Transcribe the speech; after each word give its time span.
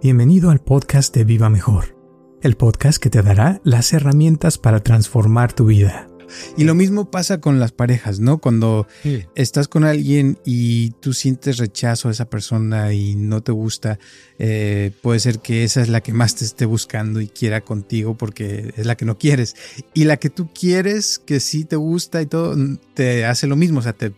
Bienvenido 0.00 0.50
al 0.50 0.60
podcast 0.60 1.12
de 1.12 1.24
Viva 1.24 1.50
Mejor, 1.50 1.96
el 2.40 2.56
podcast 2.56 3.02
que 3.02 3.10
te 3.10 3.20
dará 3.20 3.60
las 3.64 3.92
herramientas 3.92 4.56
para 4.56 4.78
transformar 4.78 5.52
tu 5.52 5.66
vida. 5.66 6.08
Y 6.56 6.64
lo 6.64 6.74
mismo 6.74 7.10
pasa 7.10 7.40
con 7.40 7.60
las 7.60 7.72
parejas, 7.72 8.20
¿no? 8.20 8.38
Cuando 8.38 8.86
estás 9.34 9.68
con 9.68 9.84
alguien 9.84 10.38
y 10.44 10.90
tú 11.00 11.12
sientes 11.12 11.58
rechazo 11.58 12.08
a 12.08 12.12
esa 12.12 12.28
persona 12.28 12.92
y 12.92 13.14
no 13.14 13.42
te 13.42 13.52
gusta, 13.52 13.98
eh, 14.38 14.92
puede 15.02 15.18
ser 15.18 15.40
que 15.40 15.64
esa 15.64 15.82
es 15.82 15.88
la 15.88 16.00
que 16.00 16.12
más 16.12 16.36
te 16.36 16.44
esté 16.44 16.64
buscando 16.64 17.20
y 17.20 17.28
quiera 17.28 17.62
contigo 17.62 18.16
porque 18.16 18.72
es 18.76 18.86
la 18.86 18.96
que 18.96 19.04
no 19.04 19.18
quieres. 19.18 19.56
Y 19.94 20.04
la 20.04 20.16
que 20.16 20.30
tú 20.30 20.48
quieres, 20.52 21.18
que 21.18 21.40
sí 21.40 21.64
te 21.64 21.76
gusta 21.76 22.22
y 22.22 22.26
todo, 22.26 22.56
te 22.94 23.24
hace 23.24 23.46
lo 23.46 23.56
mismo, 23.56 23.80
o 23.80 23.82
sea, 23.82 23.92
te, 23.92 24.12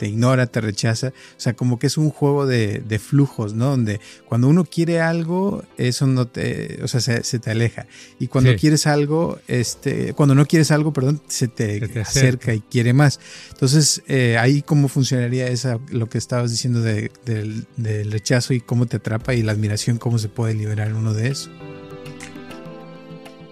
ignora, 0.00 0.46
te 0.46 0.60
rechaza. 0.60 1.08
O 1.08 1.40
sea, 1.40 1.54
como 1.54 1.78
que 1.78 1.88
es 1.88 1.96
un 1.96 2.10
juego 2.10 2.46
de, 2.46 3.00
flujos, 3.02 3.54
¿no? 3.54 3.70
Donde 3.70 4.00
cuando 4.26 4.48
uno 4.48 4.64
quiere 4.64 5.00
algo, 5.00 5.64
eso 5.76 6.06
no 6.06 6.26
te, 6.26 6.78
o 6.82 6.88
sea, 6.88 7.00
se, 7.00 7.38
te 7.38 7.50
aleja. 7.50 7.86
Y 8.18 8.28
cuando 8.28 8.54
quieres 8.56 8.86
algo, 8.86 9.38
este, 9.48 10.12
cuando 10.14 10.34
no 10.34 10.46
quieres 10.46 10.70
algo, 10.70 10.92
perdón, 10.92 11.20
se 11.28 11.45
te, 11.48 12.00
acerca. 12.00 12.54
y 12.54 12.60
quiere 12.60 12.92
más. 12.92 13.20
Entonces, 13.50 14.02
eh, 14.08 14.36
ahí 14.38 14.62
cómo 14.62 14.88
funcionaría 14.88 15.48
esa, 15.48 15.78
lo 15.90 16.08
que 16.08 16.18
estabas 16.18 16.50
diciendo 16.50 16.80
del, 16.80 17.66
rechazo 18.10 18.54
y 18.54 18.60
cómo 18.60 18.86
te 18.86 18.96
atrapa 18.96 19.34
y 19.34 19.42
la 19.42 19.52
admiración, 19.52 19.98
cómo 19.98 20.18
se 20.18 20.28
puede 20.28 20.54
liberar 20.54 20.94
uno 20.94 21.14
de 21.14 21.28
eso. 21.28 21.50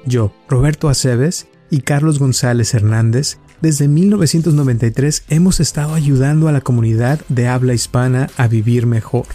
Yo, 0.06 0.34
Roberto 0.48 0.88
Aceves 0.88 1.46
y 1.70 1.80
Carlos 1.80 2.18
González 2.18 2.74
Hernández, 2.74 3.38
desde 3.60 3.88
1993 3.88 5.24
hemos 5.28 5.60
estado 5.60 5.94
ayudando 5.94 6.48
a 6.48 6.52
la 6.52 6.60
comunidad 6.60 7.20
de 7.28 7.48
habla 7.48 7.72
hispana 7.72 8.28
a 8.36 8.46
vivir 8.46 8.86
mejor. 8.86 9.26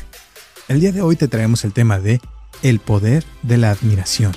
El 0.67 0.79
día 0.81 0.91
de 0.91 1.01
hoy 1.01 1.15
te 1.15 1.27
traemos 1.27 1.65
el 1.65 1.73
tema 1.73 1.99
de 1.99 2.21
el 2.61 2.79
poder 2.79 3.23
de 3.41 3.57
la 3.57 3.71
admiración. 3.71 4.33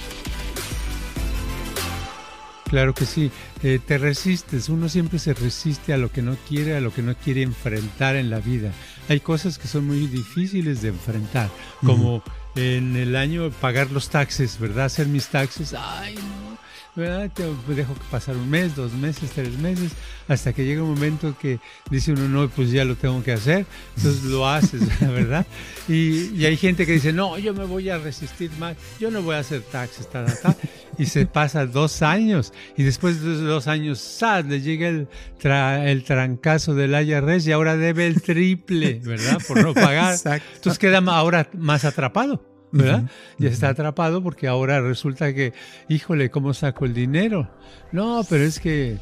Claro 2.72 2.94
que 2.94 3.04
sí. 3.04 3.30
Eh, 3.62 3.78
te 3.84 3.96
resistes, 3.96 4.68
uno 4.68 4.88
siempre 4.88 5.20
se 5.20 5.34
resiste 5.34 5.92
a 5.92 5.96
lo 5.96 6.10
que 6.10 6.20
no 6.20 6.36
quiere, 6.48 6.76
a 6.76 6.80
lo 6.80 6.92
que 6.92 7.02
no 7.02 7.14
quiere 7.14 7.42
enfrentar 7.42 8.16
en 8.16 8.28
la 8.28 8.40
vida. 8.40 8.72
Hay 9.08 9.20
cosas 9.20 9.58
que 9.58 9.68
son 9.68 9.86
muy 9.86 10.06
difíciles 10.08 10.82
de 10.82 10.88
enfrentar, 10.88 11.48
como 11.84 12.24
en 12.56 12.96
el 12.96 13.14
año 13.14 13.50
pagar 13.50 13.90
los 13.92 14.10
taxes, 14.10 14.58
¿verdad? 14.58 14.86
Hacer 14.86 15.06
mis 15.06 15.28
taxes, 15.28 15.74
ay, 15.78 16.16
no 16.16 16.51
¿verdad? 16.94 17.30
Te 17.34 17.44
dejo 17.74 17.94
pasar 18.10 18.36
un 18.36 18.50
mes, 18.50 18.76
dos 18.76 18.92
meses, 18.92 19.30
tres 19.30 19.56
meses, 19.58 19.92
hasta 20.28 20.52
que 20.52 20.64
llega 20.64 20.82
un 20.82 20.90
momento 20.90 21.34
que 21.40 21.58
dice 21.90 22.12
uno, 22.12 22.28
no, 22.28 22.48
pues 22.48 22.70
ya 22.70 22.84
lo 22.84 22.96
tengo 22.96 23.22
que 23.22 23.32
hacer, 23.32 23.64
entonces 23.96 24.24
lo 24.24 24.46
haces, 24.48 24.82
¿verdad? 25.00 25.46
Y, 25.88 26.44
hay 26.44 26.56
gente 26.56 26.84
que 26.84 26.92
dice, 26.92 27.12
no, 27.12 27.38
yo 27.38 27.54
me 27.54 27.64
voy 27.64 27.88
a 27.88 27.98
resistir 27.98 28.50
más, 28.58 28.76
yo 29.00 29.10
no 29.10 29.22
voy 29.22 29.36
a 29.36 29.38
hacer 29.38 29.62
taxes, 29.62 30.08
ta, 30.10 30.26
ta, 30.26 30.54
y 30.98 31.06
se 31.06 31.24
pasa 31.24 31.64
dos 31.66 32.02
años, 32.02 32.52
y 32.76 32.82
después 32.82 33.22
de 33.22 33.36
dos 33.36 33.68
años, 33.68 33.98
¡sad! 33.98 34.44
le 34.44 34.60
llega 34.60 34.88
el, 34.88 35.08
el 35.42 36.04
trancazo 36.04 36.74
del 36.74 36.92
IRS 36.92 37.46
y 37.46 37.52
ahora 37.52 37.76
debe 37.76 38.06
el 38.06 38.20
triple, 38.20 39.00
¿verdad? 39.02 39.38
Por 39.46 39.62
no 39.62 39.72
pagar. 39.72 40.16
Entonces 40.54 40.78
queda 40.78 40.98
ahora 40.98 41.48
más 41.54 41.84
atrapado. 41.84 42.51
¿Verdad? 42.72 43.04
Ya 43.38 43.48
está 43.48 43.68
atrapado 43.68 44.22
porque 44.22 44.48
ahora 44.48 44.80
resulta 44.80 45.32
que, 45.34 45.52
híjole, 45.88 46.30
¿cómo 46.30 46.54
saco 46.54 46.84
el 46.84 46.94
dinero? 46.94 47.48
No, 47.92 48.24
pero 48.28 48.44
es 48.44 48.58
que 48.58 48.98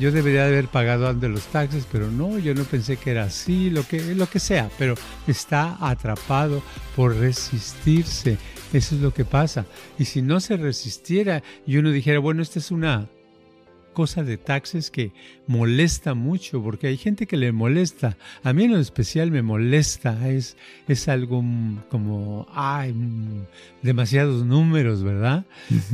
yo 0.00 0.12
debería 0.12 0.46
haber 0.46 0.68
pagado 0.68 1.08
antes 1.08 1.30
los 1.30 1.44
taxes, 1.46 1.86
pero 1.90 2.10
no, 2.10 2.38
yo 2.38 2.54
no 2.54 2.64
pensé 2.64 2.96
que 2.96 3.10
era 3.10 3.24
así, 3.24 3.70
lo 3.70 3.86
que, 3.86 4.14
lo 4.14 4.28
que 4.28 4.38
sea, 4.38 4.70
pero 4.78 4.94
está 5.26 5.76
atrapado 5.80 6.62
por 6.96 7.16
resistirse. 7.16 8.38
Eso 8.72 8.94
es 8.94 9.00
lo 9.02 9.12
que 9.12 9.24
pasa. 9.24 9.66
Y 9.98 10.06
si 10.06 10.22
no 10.22 10.40
se 10.40 10.56
resistiera 10.56 11.42
y 11.66 11.76
uno 11.76 11.90
dijera, 11.90 12.18
bueno, 12.20 12.42
esta 12.42 12.58
es 12.58 12.70
una 12.70 13.08
cosa 13.92 14.22
de 14.22 14.36
taxes 14.36 14.90
que 14.90 15.12
molesta 15.46 16.14
mucho, 16.14 16.62
porque 16.62 16.86
hay 16.86 16.96
gente 16.96 17.26
que 17.26 17.36
le 17.36 17.52
molesta. 17.52 18.16
A 18.42 18.52
mí 18.52 18.64
en 18.64 18.72
lo 18.72 18.78
especial 18.78 19.30
me 19.30 19.42
molesta, 19.42 20.28
es, 20.28 20.56
es 20.88 21.08
algo 21.08 21.44
como, 21.88 22.46
ay, 22.52 22.94
demasiados 23.82 24.44
números, 24.44 25.02
¿verdad? 25.02 25.44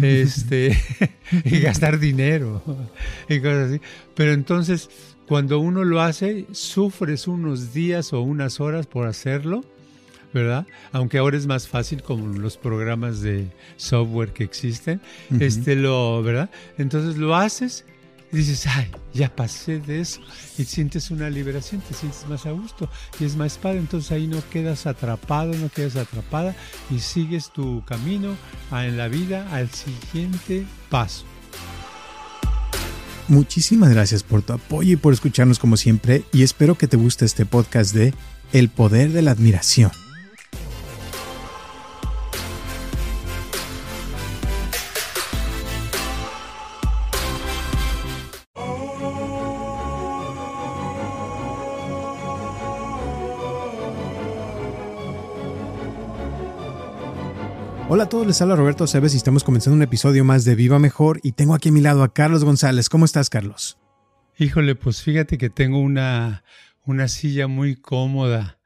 este, 0.01 0.77
y 1.45 1.61
gastar 1.61 1.99
dinero 1.99 2.63
y 3.29 3.41
cosas 3.41 3.71
así. 3.71 3.81
Pero 4.15 4.33
entonces, 4.33 4.91
cuando 5.27 5.59
uno 5.61 5.85
lo 5.85 6.01
hace, 6.01 6.47
sufres 6.53 7.29
unos 7.29 7.75
días 7.75 8.13
o 8.13 8.23
unas 8.23 8.61
horas 8.61 8.87
por 8.87 9.07
hacerlo. 9.07 9.65
¿Verdad? 10.33 10.67
Aunque 10.93 11.19
ahora 11.19 11.37
es 11.37 11.47
más 11.47 11.69
fácil 11.69 12.03
con 12.03 12.41
los 12.43 12.57
programas 12.57 13.21
de 13.21 13.51
software 13.77 14.33
que 14.33 14.45
existen, 14.45 15.01
este 15.41 15.77
lo, 15.77 16.23
¿verdad? 16.23 16.51
Entonces 16.77 17.17
lo 17.17 17.35
haces 17.35 17.85
y 18.31 18.37
dices, 18.37 18.67
ay, 18.67 18.91
ya 19.15 19.35
pasé 19.35 19.79
de 19.79 20.01
eso. 20.01 20.21
Y 20.59 20.65
sientes 20.65 21.11
una 21.11 21.31
liberación, 21.31 21.81
te 21.81 21.95
sientes 21.95 22.27
más 22.29 22.45
a 22.47 22.51
gusto 22.51 22.89
y 23.19 23.25
es 23.25 23.37
más 23.37 23.57
padre. 23.57 23.79
Entonces 23.79 24.13
ahí 24.13 24.27
no 24.27 24.43
quedas 24.51 24.87
atrapado, 24.87 25.55
no 25.55 25.69
quedas 25.71 25.97
atrapada 25.97 26.55
y 26.91 26.99
sigues 26.99 27.51
tu 27.53 27.85
camino 27.85 28.37
en 28.71 28.97
la 28.97 29.09
vida 29.09 29.49
al 29.53 29.71
siguiente 29.71 30.67
paso. 30.91 31.25
Muchísimas 33.29 33.91
gracias 33.91 34.23
por 34.23 34.43
tu 34.43 34.55
apoyo 34.55 34.95
y 34.95 34.97
por 34.97 35.13
escucharnos 35.13 35.59
como 35.59 35.77
siempre 35.77 36.23
y 36.33 36.43
espero 36.43 36.77
que 36.77 36.89
te 36.89 36.97
guste 36.97 37.27
este 37.27 37.45
podcast 37.45 37.95
de 37.95 38.15
El 38.53 38.71
Poder 38.71 39.13
de 39.13 39.21
la 39.21 39.33
Admiración. 39.33 39.91
Hola 57.91 58.03
a 58.03 58.09
todos, 58.11 58.27
les 58.27 58.43
habla 58.43 58.55
Roberto 58.55 58.87
Cebes 58.87 59.15
y 59.15 59.17
estamos 59.17 59.45
comenzando 59.45 59.75
un 59.75 59.83
episodio 59.83 60.23
más 60.23 60.45
de 60.45 60.55
Viva 60.55 60.79
Mejor 60.79 61.21
y 61.23 61.33
tengo 61.33 61.55
aquí 61.55 61.71
a 61.71 61.73
mi 61.73 61.81
lado 61.81 62.03
a 62.03 62.13
Carlos 62.13 62.45
González. 62.45 62.91
¿Cómo 62.91 63.07
estás, 63.07 63.31
Carlos? 63.31 63.79
Híjole, 64.37 64.75
pues 64.75 65.03
fíjate 65.03 65.39
que 65.39 65.49
tengo 65.49 65.81
una, 65.81 66.45
una 66.85 67.09
silla 67.09 67.47
muy 67.47 67.77
cómoda 67.77 68.59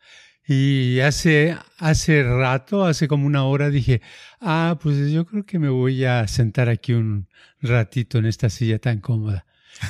y 0.45 0.99
hace, 0.99 1.57
hace 1.79 2.25
rato, 2.25 2.85
hace 2.85 3.07
como 3.07 3.25
una 3.25 3.45
hora 3.45 3.71
dije, 3.71 4.03
ah, 4.41 4.77
pues 4.83 5.13
yo 5.13 5.25
creo 5.25 5.47
que 5.47 5.61
me 5.61 5.69
voy 5.69 6.05
a 6.05 6.27
sentar 6.27 6.69
aquí 6.69 6.93
un 6.93 7.29
ratito 7.61 8.19
en 8.19 8.27
esta 8.27 8.51
silla 8.51 8.81
tan 8.81 8.99
cómoda. 8.99 9.47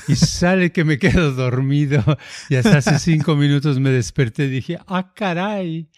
Y 0.09 0.17
sale 0.17 0.73
que 0.73 0.85
me 0.85 0.99
quedo 0.99 1.33
dormido 1.33 2.03
y 2.49 2.57
hasta 2.57 2.79
hace 2.79 2.99
cinco 2.99 3.37
minutos 3.37 3.79
me 3.79 3.91
desperté 3.91 4.47
y 4.47 4.51
dije, 4.51 4.79
ah, 4.87 5.13
caray, 5.15 5.91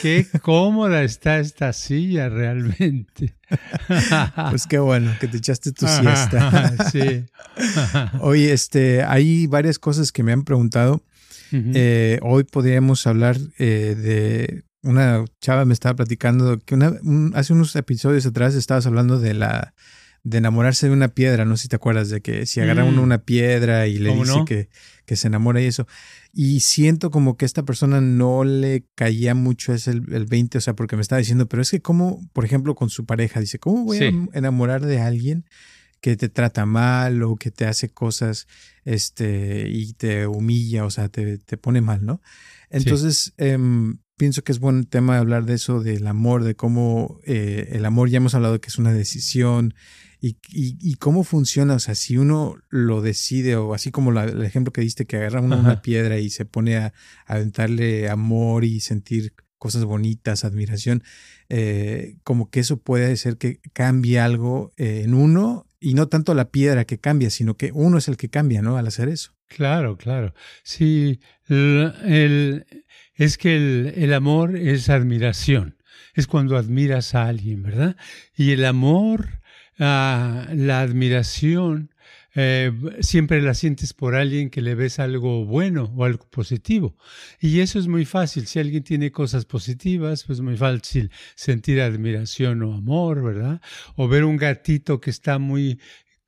qué 0.00 0.26
cómoda 0.42 1.02
está 1.02 1.38
esta 1.38 1.72
silla 1.72 2.28
realmente. 2.28 3.36
Pues 4.50 4.66
qué 4.66 4.78
bueno 4.78 5.12
que 5.20 5.28
te 5.28 5.38
echaste 5.38 5.72
tu 5.72 5.86
siesta. 5.86 6.74
Sí. 6.92 7.24
Oye, 8.20 8.52
este, 8.52 9.02
hay 9.02 9.46
varias 9.46 9.78
cosas 9.78 10.12
que 10.12 10.22
me 10.22 10.32
han 10.32 10.44
preguntado. 10.44 11.02
Eh, 11.52 12.20
hoy 12.22 12.44
podríamos 12.44 13.06
hablar 13.08 13.36
eh, 13.58 13.96
de 13.96 14.64
una 14.82 15.24
chava 15.40 15.64
me 15.64 15.74
estaba 15.74 15.96
platicando 15.96 16.58
que 16.60 16.74
una, 16.74 16.92
hace 17.34 17.52
unos 17.52 17.74
episodios 17.76 18.24
atrás 18.24 18.54
estabas 18.54 18.86
hablando 18.86 19.18
de 19.18 19.34
la 19.34 19.74
de 20.22 20.38
enamorarse 20.38 20.86
de 20.86 20.92
una 20.92 21.08
piedra, 21.08 21.44
no 21.44 21.56
sé 21.56 21.62
si 21.62 21.68
te 21.68 21.76
acuerdas 21.76 22.10
de 22.10 22.20
que 22.20 22.46
si 22.46 22.60
agarra 22.60 22.84
uno 22.84 23.00
mm. 23.00 23.04
una 23.04 23.18
piedra 23.18 23.86
y 23.86 23.98
le 23.98 24.14
dice 24.14 24.44
que, 24.46 24.68
que, 25.06 25.16
se 25.16 25.28
enamora 25.28 25.60
y 25.60 25.66
eso. 25.66 25.86
Y 26.32 26.60
siento 26.60 27.10
como 27.10 27.36
que 27.36 27.44
esta 27.44 27.64
persona 27.64 28.00
no 28.00 28.44
le 28.44 28.84
caía 28.94 29.34
mucho 29.34 29.72
ese 29.72 29.92
el, 29.92 30.12
el 30.12 30.26
20, 30.26 30.58
o 30.58 30.60
sea, 30.60 30.74
porque 30.74 30.96
me 30.96 31.02
estaba 31.02 31.18
diciendo, 31.18 31.48
pero 31.48 31.62
es 31.62 31.70
que 31.70 31.80
como, 31.80 32.20
por 32.32 32.44
ejemplo, 32.44 32.74
con 32.74 32.90
su 32.90 33.06
pareja, 33.06 33.40
dice, 33.40 33.58
¿cómo 33.58 33.84
voy 33.84 33.98
a 33.98 34.38
enamorar 34.38 34.84
de 34.84 35.00
alguien 35.00 35.46
que 36.00 36.16
te 36.16 36.28
trata 36.28 36.66
mal 36.66 37.22
o 37.22 37.36
que 37.36 37.50
te 37.50 37.66
hace 37.66 37.90
cosas 37.90 38.46
este, 38.84 39.68
y 39.68 39.92
te 39.94 40.26
humilla, 40.26 40.84
o 40.84 40.90
sea, 40.90 41.08
te, 41.08 41.38
te 41.38 41.56
pone 41.56 41.80
mal, 41.80 42.04
¿no? 42.04 42.22
Entonces, 42.70 43.34
em, 43.36 43.98
pienso 44.16 44.42
que 44.42 44.52
es 44.52 44.60
buen 44.60 44.84
tema 44.84 45.18
hablar 45.18 45.44
de 45.44 45.54
eso, 45.54 45.80
del 45.82 46.06
amor, 46.06 46.44
de 46.44 46.54
cómo 46.54 47.20
eh, 47.24 47.70
el 47.72 47.84
amor, 47.84 48.08
ya 48.08 48.18
hemos 48.18 48.34
hablado 48.34 48.60
que 48.60 48.68
es 48.68 48.78
una 48.78 48.92
decisión 48.92 49.74
y, 50.20 50.36
y, 50.50 50.94
cómo 50.96 51.24
funciona, 51.24 51.74
o 51.74 51.78
sea, 51.78 51.94
si 51.94 52.18
uno 52.18 52.56
lo 52.68 53.00
decide 53.00 53.56
o 53.56 53.72
así 53.72 53.90
como 53.90 54.18
el 54.20 54.42
ejemplo 54.44 54.70
que 54.72 54.82
diste, 54.82 55.06
que 55.06 55.16
agarra 55.16 55.40
una 55.40 55.80
piedra 55.82 56.18
y 56.18 56.28
se 56.28 56.44
pone 56.44 56.76
a, 56.76 56.92
aventarle 57.26 58.10
amor 58.10 58.64
y 58.64 58.80
sentir 58.80 59.32
cosas 59.56 59.84
bonitas, 59.84 60.44
admiración, 60.44 61.02
eh, 61.48 62.16
como 62.22 62.50
que 62.50 62.60
eso 62.60 62.78
puede 62.78 63.12
hacer 63.12 63.38
que 63.38 63.60
cambie 63.72 64.20
algo 64.20 64.72
eh, 64.76 65.02
en 65.04 65.14
uno 65.14 65.66
y 65.80 65.94
no 65.94 66.08
tanto 66.08 66.34
la 66.34 66.50
piedra 66.50 66.84
que 66.84 66.98
cambia, 66.98 67.30
sino 67.30 67.56
que 67.56 67.70
uno 67.72 67.96
es 67.96 68.08
el 68.08 68.16
que 68.16 68.28
cambia, 68.28 68.60
¿no? 68.60 68.76
Al 68.76 68.86
hacer 68.86 69.08
eso. 69.08 69.34
Claro, 69.48 69.96
claro. 69.96 70.34
Sí, 70.62 71.20
el, 71.48 72.66
es 73.14 73.38
que 73.38 73.56
el, 73.56 73.94
el 73.96 74.12
amor 74.12 74.56
es 74.56 74.90
admiración, 74.90 75.78
es 76.14 76.26
cuando 76.26 76.56
admiras 76.56 77.14
a 77.14 77.26
alguien, 77.26 77.62
¿verdad? 77.62 77.96
Y 78.36 78.52
el 78.52 78.64
amor, 78.64 79.39
ah, 79.80 80.46
la 80.52 80.80
admiración, 80.80 81.90
eh, 82.34 82.72
siempre 83.00 83.42
la 83.42 83.54
sientes 83.54 83.92
por 83.92 84.14
alguien 84.14 84.50
que 84.50 84.62
le 84.62 84.76
ves 84.76 85.00
algo 85.00 85.44
bueno 85.44 85.92
o 85.96 86.04
algo 86.04 86.28
positivo. 86.30 86.96
Y 87.40 87.60
eso 87.60 87.78
es 87.78 87.88
muy 87.88 88.04
fácil. 88.04 88.46
Si 88.46 88.60
alguien 88.60 88.84
tiene 88.84 89.10
cosas 89.10 89.44
positivas, 89.44 90.24
pues 90.24 90.38
es 90.38 90.44
muy 90.44 90.56
fácil 90.56 91.10
sentir 91.34 91.80
admiración 91.80 92.62
o 92.62 92.74
amor, 92.74 93.22
¿verdad? 93.22 93.60
O 93.96 94.06
ver 94.06 94.24
un 94.24 94.36
gatito 94.36 95.00
que 95.00 95.10
está 95.10 95.38
muy 95.38 95.80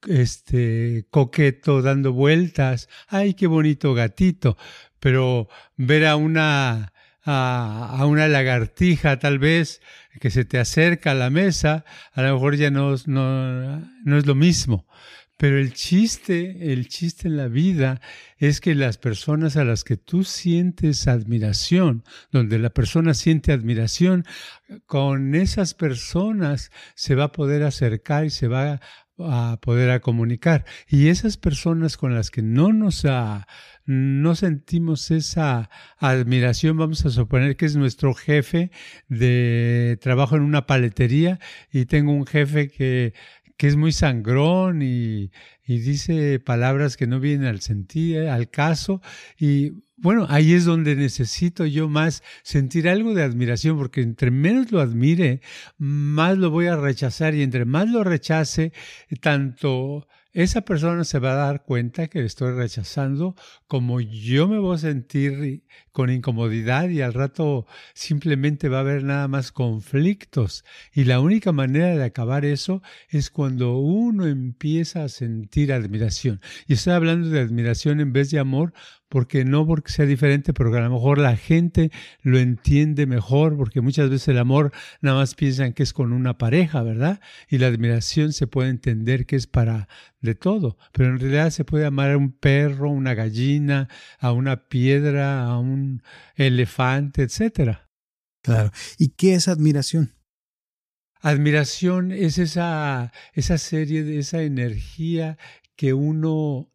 este 0.08 1.06
coqueto 1.10 1.82
dando 1.82 2.12
vueltas. 2.12 2.88
Ay, 3.08 3.34
qué 3.34 3.46
bonito 3.46 3.94
gatito 3.94 4.56
pero 5.02 5.48
ver 5.76 6.06
a 6.06 6.14
una, 6.14 6.91
a, 7.24 8.04
una 8.06 8.28
lagartija 8.28 9.18
tal 9.18 9.38
vez 9.38 9.80
que 10.20 10.30
se 10.30 10.44
te 10.44 10.58
acerca 10.58 11.12
a 11.12 11.14
la 11.14 11.30
mesa, 11.30 11.84
a 12.12 12.22
lo 12.22 12.34
mejor 12.34 12.56
ya 12.56 12.70
no, 12.70 12.94
no, 13.06 13.80
no 14.04 14.18
es 14.18 14.26
lo 14.26 14.34
mismo. 14.34 14.86
Pero 15.42 15.58
el 15.58 15.72
chiste, 15.72 16.72
el 16.72 16.86
chiste 16.86 17.26
en 17.26 17.36
la 17.36 17.48
vida 17.48 18.00
es 18.36 18.60
que 18.60 18.76
las 18.76 18.96
personas 18.96 19.56
a 19.56 19.64
las 19.64 19.82
que 19.82 19.96
tú 19.96 20.22
sientes 20.22 21.08
admiración, 21.08 22.04
donde 22.30 22.60
la 22.60 22.70
persona 22.70 23.12
siente 23.12 23.50
admiración, 23.50 24.24
con 24.86 25.34
esas 25.34 25.74
personas 25.74 26.70
se 26.94 27.16
va 27.16 27.24
a 27.24 27.32
poder 27.32 27.64
acercar 27.64 28.24
y 28.24 28.30
se 28.30 28.46
va 28.46 28.80
a 29.18 29.58
poder 29.60 29.90
a 29.90 30.00
comunicar. 30.00 30.64
Y 30.88 31.08
esas 31.08 31.36
personas 31.36 31.96
con 31.96 32.14
las 32.14 32.30
que 32.30 32.42
no 32.42 32.72
nos 32.72 33.04
no 33.84 34.34
sentimos 34.34 35.10
esa 35.10 35.70
admiración, 35.98 36.76
vamos 36.76 37.04
a 37.04 37.10
suponer 37.10 37.56
que 37.56 37.66
es 37.66 37.76
nuestro 37.76 38.14
jefe 38.14 38.70
de 39.08 39.98
trabajo 40.00 40.36
en 40.36 40.42
una 40.42 40.66
paletería 40.66 41.38
y 41.72 41.86
tengo 41.86 42.12
un 42.12 42.26
jefe 42.26 42.68
que, 42.68 43.14
que 43.56 43.66
es 43.68 43.76
muy 43.76 43.92
sangrón 43.92 44.82
y, 44.82 45.30
y 45.64 45.78
dice 45.78 46.40
palabras 46.40 46.96
que 46.96 47.06
no 47.06 47.20
vienen 47.20 47.46
al 47.46 47.60
sentido, 47.60 48.30
al 48.32 48.50
caso. 48.50 49.00
Y 49.38 49.84
bueno, 49.96 50.26
ahí 50.28 50.52
es 50.52 50.64
donde 50.64 50.96
necesito 50.96 51.64
yo 51.64 51.88
más 51.88 52.22
sentir 52.42 52.88
algo 52.88 53.14
de 53.14 53.22
admiración, 53.22 53.78
porque 53.78 54.02
entre 54.02 54.32
menos 54.32 54.72
lo 54.72 54.80
admire, 54.80 55.40
más 55.78 56.38
lo 56.38 56.50
voy 56.50 56.66
a 56.66 56.76
rechazar 56.76 57.34
y 57.34 57.42
entre 57.42 57.64
más 57.64 57.88
lo 57.88 58.02
rechace, 58.02 58.72
tanto 59.20 60.08
esa 60.32 60.62
persona 60.62 61.04
se 61.04 61.18
va 61.18 61.32
a 61.32 61.46
dar 61.46 61.64
cuenta 61.64 62.08
que 62.08 62.20
le 62.20 62.26
estoy 62.26 62.52
rechazando, 62.52 63.34
como 63.66 64.00
yo 64.00 64.48
me 64.48 64.58
voy 64.58 64.76
a 64.76 64.78
sentir 64.78 65.64
con 65.92 66.10
incomodidad 66.10 66.88
y 66.88 67.02
al 67.02 67.12
rato 67.12 67.66
simplemente 67.94 68.68
va 68.68 68.78
a 68.78 68.80
haber 68.80 69.04
nada 69.04 69.28
más 69.28 69.52
conflictos. 69.52 70.64
Y 70.94 71.04
la 71.04 71.20
única 71.20 71.52
manera 71.52 71.94
de 71.96 72.04
acabar 72.04 72.44
eso 72.46 72.82
es 73.10 73.30
cuando 73.30 73.76
uno 73.76 74.26
empieza 74.26 75.04
a 75.04 75.08
sentir 75.08 75.72
admiración. 75.72 76.40
Y 76.66 76.74
estoy 76.74 76.94
hablando 76.94 77.28
de 77.28 77.40
admiración 77.40 78.00
en 78.00 78.12
vez 78.12 78.30
de 78.30 78.38
amor, 78.38 78.72
porque 79.12 79.44
no 79.44 79.66
porque 79.66 79.92
sea 79.92 80.06
diferente, 80.06 80.54
pero 80.54 80.72
que 80.72 80.78
a 80.78 80.80
lo 80.80 80.88
mejor 80.88 81.18
la 81.18 81.36
gente 81.36 81.90
lo 82.22 82.38
entiende 82.38 83.04
mejor, 83.04 83.58
porque 83.58 83.82
muchas 83.82 84.08
veces 84.08 84.28
el 84.28 84.38
amor 84.38 84.72
nada 85.02 85.18
más 85.18 85.34
piensan 85.34 85.74
que 85.74 85.82
es 85.82 85.92
con 85.92 86.14
una 86.14 86.38
pareja, 86.38 86.82
¿verdad? 86.82 87.20
Y 87.46 87.58
la 87.58 87.66
admiración 87.66 88.32
se 88.32 88.46
puede 88.46 88.70
entender 88.70 89.26
que 89.26 89.36
es 89.36 89.46
para 89.46 89.86
de 90.22 90.34
todo, 90.34 90.78
pero 90.92 91.10
en 91.10 91.18
realidad 91.18 91.50
se 91.50 91.66
puede 91.66 91.84
amar 91.84 92.12
a 92.12 92.16
un 92.16 92.32
perro, 92.32 92.88
una 92.88 93.12
gallina, 93.12 93.90
a 94.18 94.32
una 94.32 94.66
piedra, 94.70 95.44
a 95.44 95.58
un 95.58 96.02
elefante, 96.34 97.24
etcétera. 97.24 97.90
Claro. 98.42 98.70
¿Y 98.96 99.10
qué 99.10 99.34
es 99.34 99.46
admiración? 99.46 100.14
Admiración 101.20 102.12
es 102.12 102.38
esa, 102.38 103.12
esa 103.34 103.58
serie 103.58 104.04
de 104.04 104.20
esa 104.20 104.40
energía 104.40 105.36
que 105.76 105.92
uno 105.92 106.71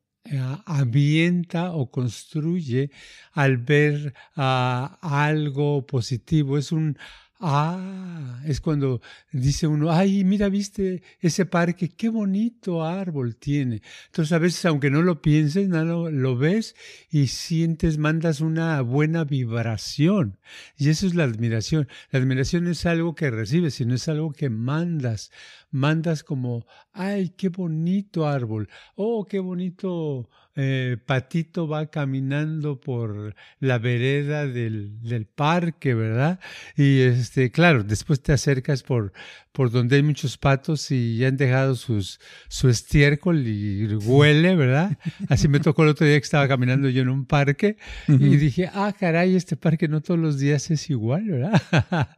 avienta 0.66 1.72
o 1.72 1.90
construye 1.92 2.92
al 3.34 3.58
ver 3.58 4.14
ah, 4.36 4.98
algo 5.02 5.86
positivo. 5.86 6.58
Es 6.58 6.72
un 6.72 6.98
Ah, 7.40 8.42
es 8.46 8.62
cuando 8.62 9.00
dice 9.32 9.68
uno, 9.68 9.92
ay, 9.92 10.24
mira, 10.24 10.50
viste 10.50 11.04
ese 11.22 11.46
parque, 11.46 11.90
qué 11.90 12.10
bonito 12.10 12.84
árbol 12.84 13.36
tiene. 13.36 13.84
Entonces 14.08 14.32
a 14.32 14.40
veces, 14.40 14.66
aunque 14.66 14.90
no 14.90 15.04
lo 15.04 15.22
pienses, 15.22 15.70
no 15.70 16.10
lo, 16.10 16.36
ves 16.36 16.76
y 17.12 17.28
sientes, 17.28 18.00
mandas 18.00 18.42
una 18.42 18.82
buena 18.82 19.24
vibración. 19.24 20.40
Y 20.78 20.90
eso 20.90 21.06
es 21.06 21.14
la 21.14 21.26
admiración. 21.26 21.88
La 22.10 22.20
admiración 22.20 22.64
no 22.64 22.72
es 22.72 22.84
algo 22.88 23.14
que 23.14 23.30
recibes, 23.30 23.76
sino 23.76 23.94
es 23.94 24.08
algo 24.08 24.32
que 24.32 24.50
mandas. 24.50 25.32
Mandas 25.72 26.24
como, 26.24 26.66
ay, 26.94 27.30
qué 27.30 27.50
bonito 27.50 28.28
árbol. 28.28 28.70
Oh, 28.96 29.26
qué 29.26 29.40
bonito 29.40 30.30
eh, 30.60 30.98
Patito 31.06 31.68
va 31.68 31.86
caminando 31.86 32.80
por 32.80 33.36
la 33.60 33.78
vereda 33.78 34.48
del, 34.48 35.00
del, 35.04 35.28
parque, 35.28 35.94
¿verdad? 35.94 36.40
Y 36.76 37.02
este, 37.02 37.52
claro, 37.52 37.84
después 37.84 38.24
te 38.24 38.34
acercas 38.34 38.82
por, 38.82 39.14
por 39.58 39.72
donde 39.72 39.96
hay 39.96 40.04
muchos 40.04 40.38
patos 40.38 40.92
y 40.92 41.18
ya 41.18 41.30
han 41.30 41.36
dejado 41.36 41.74
sus, 41.74 42.20
su 42.48 42.70
estiércol 42.70 43.48
y 43.48 43.92
huele, 43.96 44.56
¿verdad? 44.56 45.00
Así 45.30 45.48
me 45.48 45.60
tocó 45.60 45.82
el 45.82 45.90
otro 45.90 46.06
día 46.06 46.20
que 46.20 46.24
estaba 46.24 46.48
caminando 46.48 46.90
yo 46.90 47.02
en 47.02 47.10
un 47.10 47.26
parque 47.26 47.78
y 48.08 48.38
dije, 48.38 48.70
ah, 48.72 48.94
caray, 48.94 49.36
este 49.36 49.58
parque 49.58 49.88
no 49.88 50.02
todos 50.02 50.20
los 50.20 50.38
días 50.38 50.70
es 50.70 50.92
igual, 50.92 51.26
¿verdad? 51.26 51.60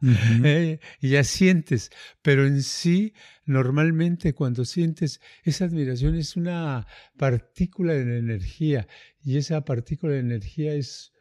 Eh, 0.44 0.80
y 1.00 1.10
ya 1.10 1.24
sientes, 1.24 1.90
pero 2.20 2.46
en 2.46 2.62
sí, 2.62 3.14
normalmente 3.46 4.34
cuando 4.34 4.66
sientes 4.66 5.22
esa 5.42 5.64
admiración 5.64 6.16
es 6.16 6.36
una 6.36 6.86
partícula 7.16 7.94
de 7.94 8.18
energía 8.18 8.86
y 9.24 9.38
esa 9.38 9.64
partícula 9.64 10.12
de 10.12 10.20
energía 10.20 10.74
es 10.74 11.14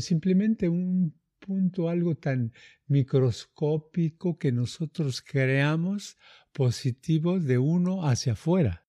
simplemente 0.00 0.68
un 0.68 1.14
punto 1.46 1.88
algo 1.88 2.14
tan 2.14 2.52
microscópico 2.86 4.38
que 4.38 4.52
nosotros 4.52 5.22
creamos 5.22 6.16
positivo 6.52 7.38
de 7.40 7.58
uno 7.58 8.06
hacia 8.06 8.32
afuera. 8.32 8.86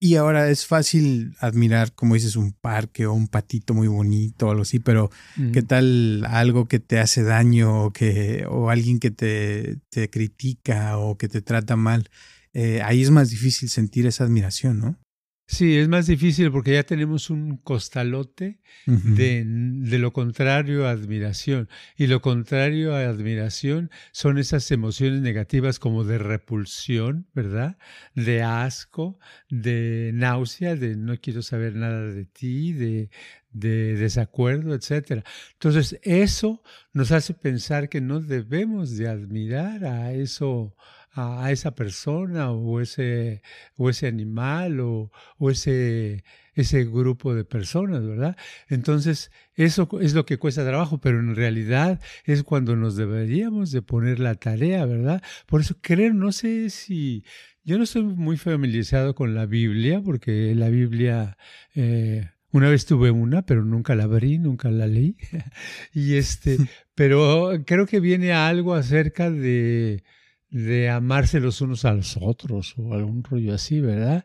Y 0.00 0.16
ahora 0.16 0.48
es 0.48 0.66
fácil 0.66 1.36
admirar, 1.38 1.92
como 1.94 2.14
dices, 2.14 2.36
un 2.36 2.52
parque 2.52 3.06
o 3.06 3.12
un 3.12 3.28
patito 3.28 3.74
muy 3.74 3.88
bonito 3.88 4.46
o 4.46 4.50
algo 4.50 4.62
así, 4.62 4.80
pero 4.80 5.10
¿qué 5.52 5.62
tal 5.62 6.24
algo 6.24 6.66
que 6.66 6.80
te 6.80 6.98
hace 6.98 7.22
daño 7.22 7.84
o, 7.84 7.92
que, 7.92 8.44
o 8.48 8.70
alguien 8.70 8.98
que 8.98 9.10
te, 9.10 9.78
te 9.90 10.10
critica 10.10 10.98
o 10.98 11.16
que 11.16 11.28
te 11.28 11.42
trata 11.42 11.76
mal? 11.76 12.08
Eh, 12.52 12.82
ahí 12.82 13.02
es 13.02 13.10
más 13.10 13.30
difícil 13.30 13.68
sentir 13.68 14.06
esa 14.06 14.24
admiración, 14.24 14.78
¿no? 14.80 14.98
Sí, 15.46 15.76
es 15.76 15.88
más 15.88 16.06
difícil 16.06 16.50
porque 16.50 16.72
ya 16.72 16.82
tenemos 16.82 17.28
un 17.28 17.58
costalote 17.58 18.60
de, 18.86 19.44
de, 19.44 19.98
lo 19.98 20.12
contrario 20.12 20.86
a 20.86 20.92
admiración. 20.92 21.68
Y 21.96 22.06
lo 22.06 22.22
contrario 22.22 22.94
a 22.94 23.00
admiración 23.00 23.90
son 24.12 24.38
esas 24.38 24.70
emociones 24.70 25.20
negativas 25.20 25.78
como 25.78 26.04
de 26.04 26.18
repulsión, 26.18 27.26
¿verdad? 27.34 27.76
De 28.14 28.42
asco, 28.42 29.18
de 29.50 30.12
náusea, 30.14 30.74
de 30.74 30.96
no 30.96 31.16
quiero 31.20 31.42
saber 31.42 31.74
nada 31.74 32.06
de 32.06 32.24
ti, 32.24 32.72
de, 32.72 33.10
de 33.50 33.96
desacuerdo, 33.96 34.74
etc. 34.74 35.22
Entonces, 35.52 35.98
eso 36.02 36.62
nos 36.92 37.12
hace 37.12 37.34
pensar 37.34 37.88
que 37.88 38.00
no 38.00 38.20
debemos 38.20 38.96
de 38.96 39.08
admirar 39.08 39.84
a 39.84 40.12
eso 40.12 40.74
a, 41.14 41.50
esa 41.50 41.74
persona 41.74 42.50
o 42.50 42.80
ese, 42.80 43.42
o 43.76 43.90
ese 43.90 44.06
animal 44.06 44.80
o, 44.80 45.10
o 45.38 45.50
ese, 45.50 46.24
ese 46.54 46.84
grupo 46.84 47.34
de 47.34 47.44
personas, 47.44 48.06
¿verdad? 48.06 48.36
Entonces, 48.68 49.30
eso 49.54 49.88
es 50.00 50.14
lo 50.14 50.24
que 50.24 50.38
cuesta 50.38 50.64
trabajo, 50.64 50.98
pero 51.00 51.20
en 51.20 51.34
realidad 51.34 52.00
es 52.24 52.42
cuando 52.42 52.76
nos 52.76 52.96
deberíamos 52.96 53.72
de 53.72 53.82
poner 53.82 54.20
la 54.20 54.34
tarea, 54.34 54.84
¿verdad? 54.86 55.22
Por 55.46 55.60
eso 55.60 55.76
creo, 55.80 56.12
no 56.14 56.32
sé 56.32 56.70
si, 56.70 57.24
yo 57.64 57.78
no 57.78 57.84
estoy 57.84 58.02
muy 58.02 58.36
familiarizado 58.36 59.14
con 59.14 59.34
la 59.34 59.46
Biblia, 59.46 60.00
porque 60.02 60.54
la 60.54 60.68
Biblia, 60.68 61.36
eh, 61.74 62.28
Una 62.54 62.68
vez 62.68 62.84
tuve 62.84 63.10
una, 63.10 63.46
pero 63.46 63.64
nunca 63.64 63.94
la 63.94 64.04
abrí, 64.04 64.38
nunca 64.38 64.70
la 64.70 64.86
leí. 64.86 65.16
y 65.94 66.16
este, 66.16 66.58
pero 66.94 67.50
creo 67.66 67.86
que 67.86 68.00
viene 68.00 68.32
algo 68.32 68.74
acerca 68.74 69.30
de, 69.30 70.04
de 70.52 70.90
amarse 70.90 71.40
los 71.40 71.62
unos 71.62 71.86
a 71.86 71.94
los 71.94 72.18
otros 72.20 72.74
o 72.76 72.92
algún 72.92 73.24
rollo 73.24 73.54
así, 73.54 73.80
¿verdad? 73.80 74.22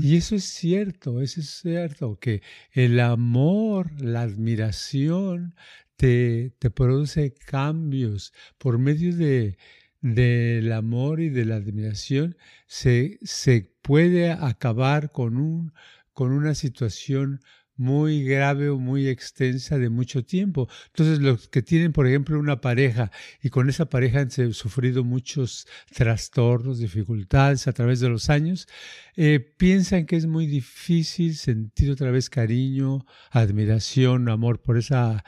Y 0.00 0.16
eso 0.16 0.36
es 0.36 0.44
cierto, 0.44 1.20
eso 1.20 1.40
es 1.40 1.50
cierto, 1.62 2.16
que 2.20 2.42
el 2.72 3.00
amor, 3.00 3.90
la 4.00 4.22
admiración 4.22 5.56
te, 5.96 6.54
te 6.60 6.70
produce 6.70 7.34
cambios 7.34 8.32
por 8.56 8.78
medio 8.78 9.16
de, 9.16 9.58
del 10.00 10.72
amor 10.72 11.20
y 11.20 11.28
de 11.28 11.44
la 11.44 11.56
admiración 11.56 12.36
se, 12.68 13.18
se 13.22 13.74
puede 13.82 14.30
acabar 14.30 15.10
con, 15.10 15.36
un, 15.36 15.72
con 16.12 16.30
una 16.30 16.54
situación 16.54 17.40
muy 17.76 18.24
grave 18.24 18.68
o 18.70 18.78
muy 18.78 19.08
extensa 19.08 19.78
de 19.78 19.88
mucho 19.88 20.24
tiempo. 20.24 20.68
Entonces, 20.86 21.18
los 21.20 21.48
que 21.48 21.62
tienen, 21.62 21.92
por 21.92 22.06
ejemplo, 22.06 22.38
una 22.38 22.60
pareja 22.60 23.10
y 23.42 23.50
con 23.50 23.68
esa 23.68 23.86
pareja 23.86 24.20
han 24.20 24.30
sufrido 24.30 25.04
muchos 25.04 25.66
trastornos, 25.92 26.78
dificultades 26.78 27.66
a 27.66 27.72
través 27.72 28.00
de 28.00 28.08
los 28.08 28.30
años, 28.30 28.68
eh, 29.16 29.40
piensan 29.40 30.06
que 30.06 30.16
es 30.16 30.26
muy 30.26 30.46
difícil 30.46 31.36
sentir 31.36 31.90
otra 31.90 32.10
vez 32.10 32.30
cariño, 32.30 33.06
admiración, 33.30 34.28
amor 34.28 34.60
por 34.60 34.78
esa 34.78 35.24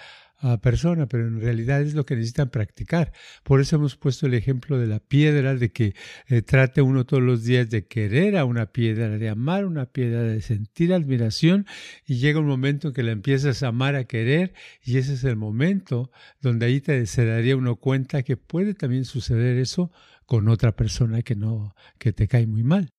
persona, 0.60 1.06
pero 1.06 1.26
en 1.26 1.40
realidad 1.40 1.80
es 1.80 1.94
lo 1.94 2.04
que 2.04 2.14
necesitan 2.14 2.50
practicar. 2.50 3.12
Por 3.42 3.60
eso 3.60 3.76
hemos 3.76 3.96
puesto 3.96 4.26
el 4.26 4.34
ejemplo 4.34 4.78
de 4.78 4.86
la 4.86 5.00
piedra, 5.00 5.54
de 5.54 5.72
que 5.72 5.94
eh, 6.28 6.42
trate 6.42 6.82
uno 6.82 7.04
todos 7.04 7.22
los 7.22 7.44
días 7.44 7.70
de 7.70 7.86
querer 7.86 8.36
a 8.36 8.44
una 8.44 8.66
piedra, 8.66 9.08
de 9.08 9.28
amar 9.28 9.64
una 9.64 9.86
piedra, 9.86 10.22
de 10.22 10.40
sentir 10.42 10.92
admiración 10.92 11.66
y 12.06 12.16
llega 12.16 12.40
un 12.40 12.46
momento 12.46 12.88
en 12.88 12.94
que 12.94 13.02
la 13.02 13.12
empiezas 13.12 13.62
a 13.62 13.68
amar, 13.68 13.96
a 13.96 14.04
querer 14.04 14.54
y 14.82 14.98
ese 14.98 15.14
es 15.14 15.24
el 15.24 15.36
momento 15.36 16.10
donde 16.40 16.66
ahí 16.66 16.80
te, 16.80 17.06
se 17.06 17.24
daría 17.24 17.56
uno 17.56 17.76
cuenta 17.76 18.22
que 18.22 18.36
puede 18.36 18.74
también 18.74 19.04
suceder 19.04 19.56
eso 19.56 19.90
con 20.26 20.48
otra 20.48 20.76
persona 20.76 21.22
que 21.22 21.34
no, 21.34 21.74
que 21.98 22.12
te 22.12 22.28
cae 22.28 22.46
muy 22.46 22.62
mal. 22.62 22.92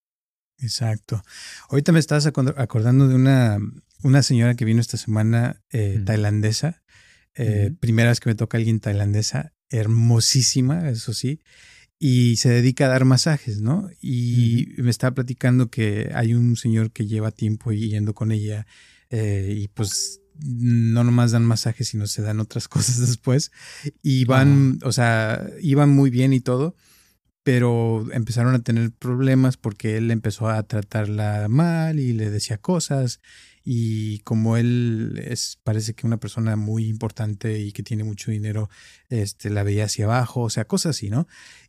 Exacto. 0.60 1.22
Ahorita 1.70 1.92
me 1.92 2.00
estás 2.00 2.26
acordando 2.26 3.08
de 3.08 3.14
una, 3.14 3.60
una 4.04 4.24
señora 4.24 4.56
que 4.56 4.66
vino 4.66 4.82
esta 4.82 4.98
semana 4.98 5.62
eh, 5.70 6.02
tailandesa 6.04 6.82
eh, 7.38 7.72
primera 7.80 8.10
vez 8.10 8.20
que 8.20 8.30
me 8.30 8.36
toca 8.36 8.58
alguien 8.58 8.80
tailandesa, 8.80 9.54
hermosísima, 9.70 10.90
eso 10.90 11.14
sí, 11.14 11.42
y 12.00 12.38
se 12.38 12.50
dedica 12.50 12.86
a 12.86 12.90
dar 12.90 13.06
masajes, 13.06 13.62
¿no? 13.62 13.90
Y 14.02 14.74
me 14.78 14.90
estaba 14.90 15.16
platicando 15.16 15.70
que 15.70 16.12
hay 16.14 16.34
un 16.34 16.56
señor 16.56 16.92
que 16.92 17.08
lleva 17.08 17.32
tiempo 17.32 17.72
yendo 17.72 18.14
con 18.14 18.32
ella 18.32 18.68
eh, 19.10 19.56
y 19.58 19.68
pues 19.70 20.22
no 20.40 21.04
nomás 21.04 21.32
dan 21.32 21.46
masajes, 21.46 21.88
sino 21.88 22.06
se 22.08 22.22
dan 22.22 22.40
otras 22.40 22.68
cosas 22.70 23.00
después. 23.00 23.52
Y 24.04 24.26
van, 24.26 24.80
o 24.84 24.92
sea, 24.92 25.48
iban 25.62 25.90
muy 25.90 26.10
bien 26.10 26.34
y 26.34 26.40
todo, 26.40 26.76
pero 27.44 28.06
empezaron 28.12 28.54
a 28.54 28.64
tener 28.64 28.92
problemas 28.92 29.58
porque 29.58 29.98
él 29.98 30.12
empezó 30.12 30.50
a 30.50 30.62
tratarla 30.64 31.48
mal 31.50 32.00
y 32.00 32.14
le 32.14 32.30
decía 32.30 32.58
cosas 32.58 33.22
y 33.70 34.20
como 34.20 34.56
él 34.56 35.22
es 35.26 35.60
parece 35.62 35.94
que 35.94 36.08
una 36.08 36.22
persona 36.22 36.56
muy 36.56 36.88
importante 36.88 37.60
y 37.60 37.74
que 37.74 37.84
tiene 37.84 38.06
mucho 38.06 38.32
dinero, 38.32 38.70
este 39.10 39.50
la 39.50 39.64
veía 39.64 39.84
hacia 39.84 40.06
abajo, 40.06 40.44
o 40.44 40.50
sea, 40.50 40.64
cosas 40.64 40.92
así, 40.96 41.10
¿no? 41.10 41.28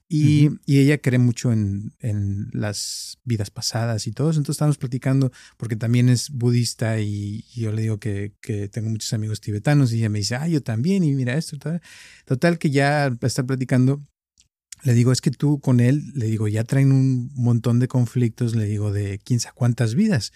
Y, 0.08 0.50
y 0.64 0.78
ella 0.78 0.98
cree 0.98 1.18
mucho 1.18 1.52
en, 1.52 1.92
en, 1.98 2.50
las 2.52 3.18
vidas 3.24 3.50
pasadas 3.50 4.06
y 4.06 4.12
todo 4.12 4.30
eso. 4.30 4.38
Entonces 4.38 4.54
estábamos 4.54 4.78
platicando, 4.78 5.32
porque 5.56 5.74
también 5.74 6.08
es 6.08 6.30
budista 6.30 7.00
y, 7.00 7.44
yo 7.52 7.72
le 7.72 7.82
digo 7.82 7.98
que, 7.98 8.32
que, 8.40 8.68
tengo 8.68 8.90
muchos 8.90 9.12
amigos 9.12 9.40
tibetanos 9.40 9.92
y 9.92 9.98
ella 9.98 10.08
me 10.08 10.20
dice, 10.20 10.36
ah, 10.36 10.46
yo 10.46 10.62
también, 10.62 11.02
y 11.02 11.12
mira 11.14 11.36
esto. 11.36 11.58
Total, 11.58 11.82
total 12.26 12.58
que 12.58 12.70
ya 12.70 13.12
está 13.22 13.42
platicando, 13.42 14.06
le 14.82 14.94
digo, 14.94 15.12
es 15.12 15.20
que 15.20 15.30
tú 15.30 15.60
con 15.60 15.80
él, 15.80 16.12
le 16.14 16.26
digo, 16.26 16.48
ya 16.48 16.64
traen 16.64 16.92
un 16.92 17.30
montón 17.34 17.78
de 17.78 17.88
conflictos, 17.88 18.54
le 18.54 18.64
digo, 18.64 18.92
de 18.92 19.18
quién 19.18 19.40
sabe 19.40 19.54
cuántas 19.56 19.94
vidas. 19.94 20.32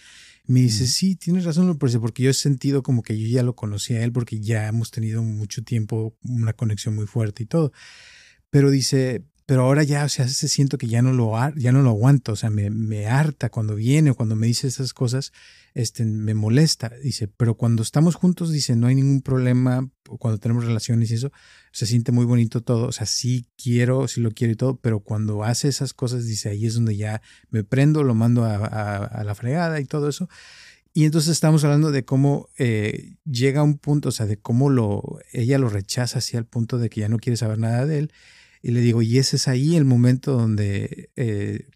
Me 0.46 0.61
dice, 0.61 0.87
sí, 0.88 1.14
tienes 1.14 1.44
razón, 1.44 1.78
porque 1.78 2.22
yo 2.22 2.30
he 2.30 2.34
sentido 2.34 2.82
como 2.82 3.02
que 3.02 3.18
yo 3.18 3.28
ya 3.28 3.42
lo 3.42 3.54
conocía 3.54 3.99
a 3.99 4.02
él 4.02 4.12
porque 4.12 4.40
ya 4.40 4.66
hemos 4.66 4.90
tenido 4.90 5.22
mucho 5.22 5.62
tiempo 5.62 6.16
una 6.25 6.52
conexión 6.52 6.96
muy 6.96 7.06
fuerte 7.06 7.44
y 7.44 7.46
todo. 7.46 7.72
Pero 8.50 8.70
dice, 8.70 9.25
pero 9.46 9.62
ahora 9.62 9.82
ya, 9.82 10.04
o 10.04 10.08
sea, 10.08 10.28
se 10.28 10.49
siento 10.49 10.78
que 10.78 10.87
ya 10.87 11.02
no 11.02 11.12
lo, 11.12 11.34
ya 11.56 11.72
no 11.72 11.82
lo 11.82 11.90
aguanto, 11.90 12.32
o 12.32 12.37
sea, 12.37 12.50
me, 12.50 12.70
me 12.70 13.06
harta 13.06 13.50
cuando 13.50 13.75
viene 13.75 14.11
o 14.11 14.14
cuando 14.14 14.37
me 14.37 14.46
dice 14.46 14.68
esas 14.68 14.94
cosas, 14.94 15.32
este, 15.75 16.04
me 16.04 16.34
molesta, 16.34 16.90
dice, 17.02 17.28
pero 17.28 17.56
cuando 17.56 17.82
estamos 17.82 18.14
juntos, 18.14 18.52
dice, 18.52 18.76
no 18.76 18.87
hay 18.87 18.94
ningún 18.94 19.22
problema, 19.22 19.88
cuando 20.18 20.38
tenemos 20.38 20.64
relaciones 20.64 21.11
y 21.11 21.14
eso, 21.14 21.32
se 21.72 21.87
siente 21.87 22.12
muy 22.12 22.25
bonito 22.25 22.62
todo, 22.62 22.87
o 22.87 22.92
sea, 22.92 23.06
sí 23.06 23.46
quiero, 23.56 24.06
sí 24.06 24.20
lo 24.20 24.30
quiero 24.30 24.52
y 24.52 24.56
todo, 24.56 24.76
pero 24.76 25.00
cuando 25.00 25.42
hace 25.44 25.68
esas 25.68 25.92
cosas, 25.92 26.26
dice, 26.26 26.50
ahí 26.50 26.66
es 26.66 26.75
donde 26.75 26.96
ya 26.96 27.20
me 27.50 27.64
prendo, 27.64 28.04
lo 28.04 28.14
mando 28.14 28.44
a, 28.44 28.56
a, 28.56 29.25
la 29.25 29.34
fregada 29.34 29.80
y 29.80 29.87
todo 29.87 30.08
eso. 30.08 30.28
Y 30.94 31.06
entonces 31.06 31.32
estamos 31.32 31.64
hablando 31.64 31.90
de 31.90 32.04
cómo 32.04 32.50
eh, 32.58 33.16
llega 33.25 33.61
a 33.61 33.64
un 33.64 33.78
punto, 33.78 34.11
o 34.11 34.12
sea, 34.12 34.26
de 34.26 34.37
cómo 34.37 34.68
lo, 34.68 35.18
ella 35.32 35.58
lo 35.58 35.70
rechaza 35.70 36.18
así 36.18 36.37
al 36.37 36.44
punto 36.44 36.78
de 36.78 36.90
que 36.90 37.00
ya 37.00 37.08
no 37.08 37.16
quiere 37.16 37.38
saber 37.38 37.58
nada 37.58 37.87
de 37.87 37.99
él 37.99 38.12
y 38.62 38.71
le 38.71 38.81
digo, 38.81 39.02
y 39.02 39.19
ese 39.19 39.37
es 39.37 39.49
ahí 39.49 39.76
el 39.76 39.85
momento 39.85 40.33
donde 40.33 41.11
eh, 41.16 41.66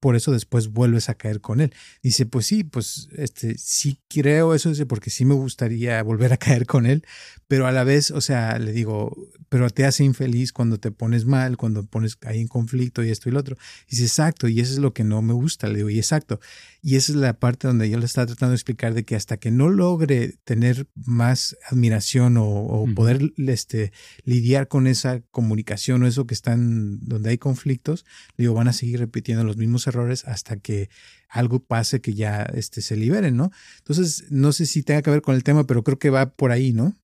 por 0.00 0.16
eso 0.16 0.32
después 0.32 0.68
vuelves 0.68 1.08
a 1.08 1.14
caer 1.14 1.40
con 1.40 1.60
él. 1.60 1.72
Dice, 2.02 2.26
pues 2.26 2.46
sí, 2.46 2.64
pues 2.64 3.08
este, 3.16 3.56
sí 3.58 3.98
creo 4.08 4.54
eso, 4.54 4.68
dice, 4.68 4.86
porque 4.86 5.10
sí 5.10 5.24
me 5.24 5.34
gustaría 5.34 6.02
volver 6.02 6.32
a 6.32 6.36
caer 6.36 6.66
con 6.66 6.86
él, 6.86 7.04
pero 7.48 7.66
a 7.66 7.72
la 7.72 7.84
vez, 7.84 8.10
o 8.10 8.20
sea, 8.20 8.58
le 8.58 8.72
digo, 8.72 9.16
pero 9.48 9.68
te 9.70 9.84
hace 9.84 10.04
infeliz 10.04 10.52
cuando 10.52 10.78
te 10.78 10.90
pones 10.92 11.24
mal, 11.24 11.56
cuando 11.56 11.84
pones 11.84 12.18
ahí 12.24 12.40
en 12.40 12.48
conflicto 12.48 13.02
y 13.02 13.10
esto 13.10 13.28
y 13.28 13.32
lo 13.32 13.40
otro. 13.40 13.56
dice, 13.88 14.04
exacto, 14.04 14.48
y 14.48 14.60
eso 14.60 14.72
es 14.72 14.78
lo 14.78 14.94
que 14.94 15.04
no 15.04 15.22
me 15.22 15.32
gusta, 15.32 15.66
le 15.68 15.78
digo, 15.78 15.90
y 15.90 15.98
exacto. 15.98 16.40
Y 16.82 16.96
esa 16.96 17.12
es 17.12 17.16
la 17.16 17.38
parte 17.38 17.66
donde 17.66 17.90
yo 17.90 17.98
le 17.98 18.06
estaba 18.06 18.26
tratando 18.26 18.50
de 18.50 18.56
explicar 18.56 18.94
de 18.94 19.04
que 19.04 19.16
hasta 19.16 19.36
que 19.36 19.50
no 19.50 19.68
logre 19.68 20.34
tener 20.44 20.88
más 20.94 21.56
admiración 21.68 22.36
o, 22.38 22.86
poder 22.94 23.32
este, 23.36 23.92
lidiar 24.24 24.68
con 24.68 24.86
esa 24.86 25.20
comunicación 25.30 26.02
o 26.02 26.06
eso 26.06 26.26
que 26.26 26.34
están, 26.34 26.98
donde 27.00 27.30
hay 27.30 27.38
conflictos, 27.38 28.04
le 28.36 28.44
digo, 28.44 28.54
van 28.54 28.68
a 28.68 28.72
seguir 28.72 29.00
repitiendo 29.00 29.44
los 29.44 29.56
mismos 29.56 29.69
errores 29.86 30.24
hasta 30.26 30.56
que 30.56 30.88
algo 31.28 31.60
pase 31.60 32.00
que 32.00 32.14
ya 32.14 32.42
este, 32.54 32.82
se 32.82 32.96
liberen, 32.96 33.36
¿no? 33.36 33.50
Entonces, 33.78 34.24
no 34.30 34.52
sé 34.52 34.66
si 34.66 34.82
tenga 34.82 35.02
que 35.02 35.10
ver 35.10 35.22
con 35.22 35.34
el 35.34 35.44
tema, 35.44 35.66
pero 35.66 35.82
creo 35.84 35.98
que 35.98 36.10
va 36.10 36.30
por 36.30 36.52
ahí, 36.52 36.72
¿no? 36.72 36.94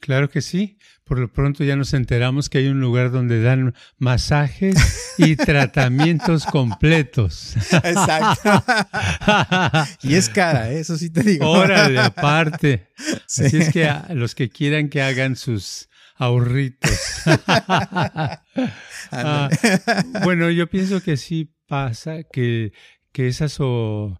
Claro 0.00 0.28
que 0.28 0.42
sí. 0.42 0.78
Por 1.04 1.18
lo 1.18 1.32
pronto 1.32 1.64
ya 1.64 1.76
nos 1.76 1.94
enteramos 1.94 2.48
que 2.48 2.58
hay 2.58 2.68
un 2.68 2.80
lugar 2.80 3.10
donde 3.10 3.40
dan 3.40 3.74
masajes 3.98 5.14
y 5.18 5.36
tratamientos 5.36 6.44
completos. 6.46 7.56
Exacto. 7.72 8.64
y 10.02 10.14
es 10.14 10.28
cara, 10.28 10.70
¿eh? 10.70 10.80
eso 10.80 10.96
sí 10.96 11.10
te 11.10 11.22
digo. 11.22 11.48
Órale, 11.48 12.00
aparte. 12.00 12.88
Así 13.26 13.56
es 13.56 13.72
que 13.72 13.90
los 14.10 14.34
que 14.34 14.48
quieran 14.48 14.88
que 14.88 15.02
hagan 15.02 15.36
sus 15.36 15.88
ahorritos. 16.16 16.90
Ah, 19.12 19.48
bueno, 20.24 20.50
yo 20.50 20.68
pienso 20.68 21.00
que 21.00 21.16
sí 21.16 21.54
pasa, 21.66 22.22
que, 22.24 22.72
que 23.12 23.28
esas 23.28 23.58
o 23.60 24.18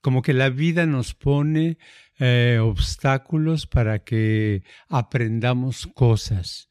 como 0.00 0.20
que 0.20 0.34
la 0.34 0.50
vida 0.50 0.84
nos 0.84 1.14
pone 1.14 1.78
eh, 2.18 2.58
obstáculos 2.60 3.66
para 3.66 4.00
que 4.00 4.62
aprendamos 4.88 5.86
cosas. 5.94 6.68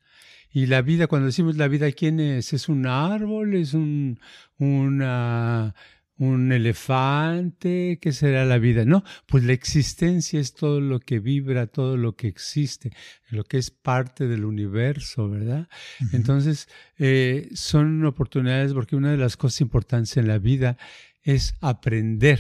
Y 0.52 0.68
la 0.68 0.84
vida, 0.84 1.08
cuando 1.08 1.26
decimos 1.26 1.58
la 1.58 1.68
vida, 1.68 1.92
¿quién 1.92 2.20
es? 2.20 2.54
¿Es 2.54 2.70
un 2.70 2.86
árbol? 2.86 3.56
¿Es 3.56 3.74
un, 3.74 4.20
una, 4.60 5.74
un 6.18 6.52
elefante? 6.52 8.00
¿Qué 8.02 8.12
será 8.12 8.46
la 8.46 8.58
vida? 8.58 8.86
No, 8.86 9.04
pues 9.26 9.44
la 9.44 9.54
existencia 9.54 10.40
es 10.40 10.54
todo 10.54 10.80
lo 10.80 11.00
que 11.00 11.20
vibra, 11.20 11.68
todo 11.68 11.98
lo 11.98 12.16
que 12.16 12.28
existe, 12.28 12.92
lo 13.30 13.44
que 13.44 13.58
es 13.58 13.72
parte 13.72 14.28
del 14.28 14.46
universo, 14.46 15.30
¿verdad? 15.30 15.68
Entonces, 16.12 16.68
eh, 16.98 17.50
son 17.54 18.06
oportunidades 18.06 18.74
porque 18.74 18.96
una 18.96 19.12
de 19.12 19.18
las 19.18 19.38
cosas 19.38 19.62
importantes 19.62 20.18
en 20.18 20.28
la 20.28 20.38
vida 20.38 20.78
es 21.24 21.56
aprender, 21.62 22.40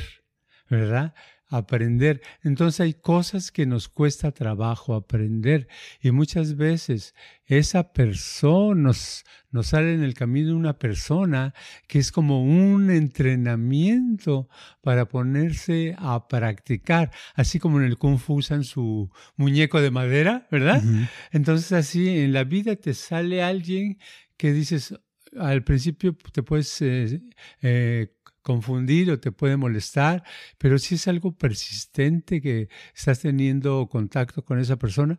¿verdad? 0.69 1.13
Aprender. 1.57 2.21
Entonces 2.41 2.79
hay 2.79 2.93
cosas 2.93 3.51
que 3.51 3.65
nos 3.65 3.87
cuesta 3.87 4.31
trabajo 4.31 4.95
aprender 4.95 5.67
y 6.01 6.11
muchas 6.11 6.55
veces 6.55 7.13
esa 7.45 7.93
persona 7.93 8.81
nos, 8.81 9.23
nos 9.51 9.67
sale 9.67 9.93
en 9.93 10.03
el 10.03 10.13
camino 10.13 10.55
una 10.55 10.79
persona 10.79 11.53
que 11.87 11.99
es 11.99 12.11
como 12.11 12.43
un 12.43 12.89
entrenamiento 12.89 14.49
para 14.81 15.07
ponerse 15.07 15.95
a 15.99 16.27
practicar, 16.27 17.11
así 17.35 17.59
como 17.59 17.79
en 17.79 17.85
el 17.85 17.97
kung 17.97 18.17
fu 18.17 18.33
usan 18.35 18.63
su 18.63 19.11
muñeco 19.35 19.79
de 19.79 19.91
madera, 19.91 20.47
¿verdad? 20.49 20.81
Entonces 21.31 21.71
así 21.71 22.09
en 22.09 22.33
la 22.33 22.43
vida 22.43 22.75
te 22.75 22.93
sale 22.93 23.43
alguien 23.43 23.99
que 24.37 24.51
dices, 24.51 24.95
al 25.37 25.63
principio 25.63 26.15
te 26.31 26.41
puedes 26.41 26.81
eh, 26.81 27.21
eh, 27.61 28.13
confundir 28.43 29.09
o 29.09 29.19
te 29.19 29.31
puede 29.31 29.57
molestar, 29.57 30.23
pero 30.59 30.77
si 30.77 30.95
es 30.95 31.07
algo 31.07 31.35
persistente 31.35 32.41
que 32.41 32.69
estás 32.95 33.21
teniendo 33.21 33.87
contacto 33.89 34.43
con 34.45 34.59
esa 34.59 34.77
persona, 34.77 35.17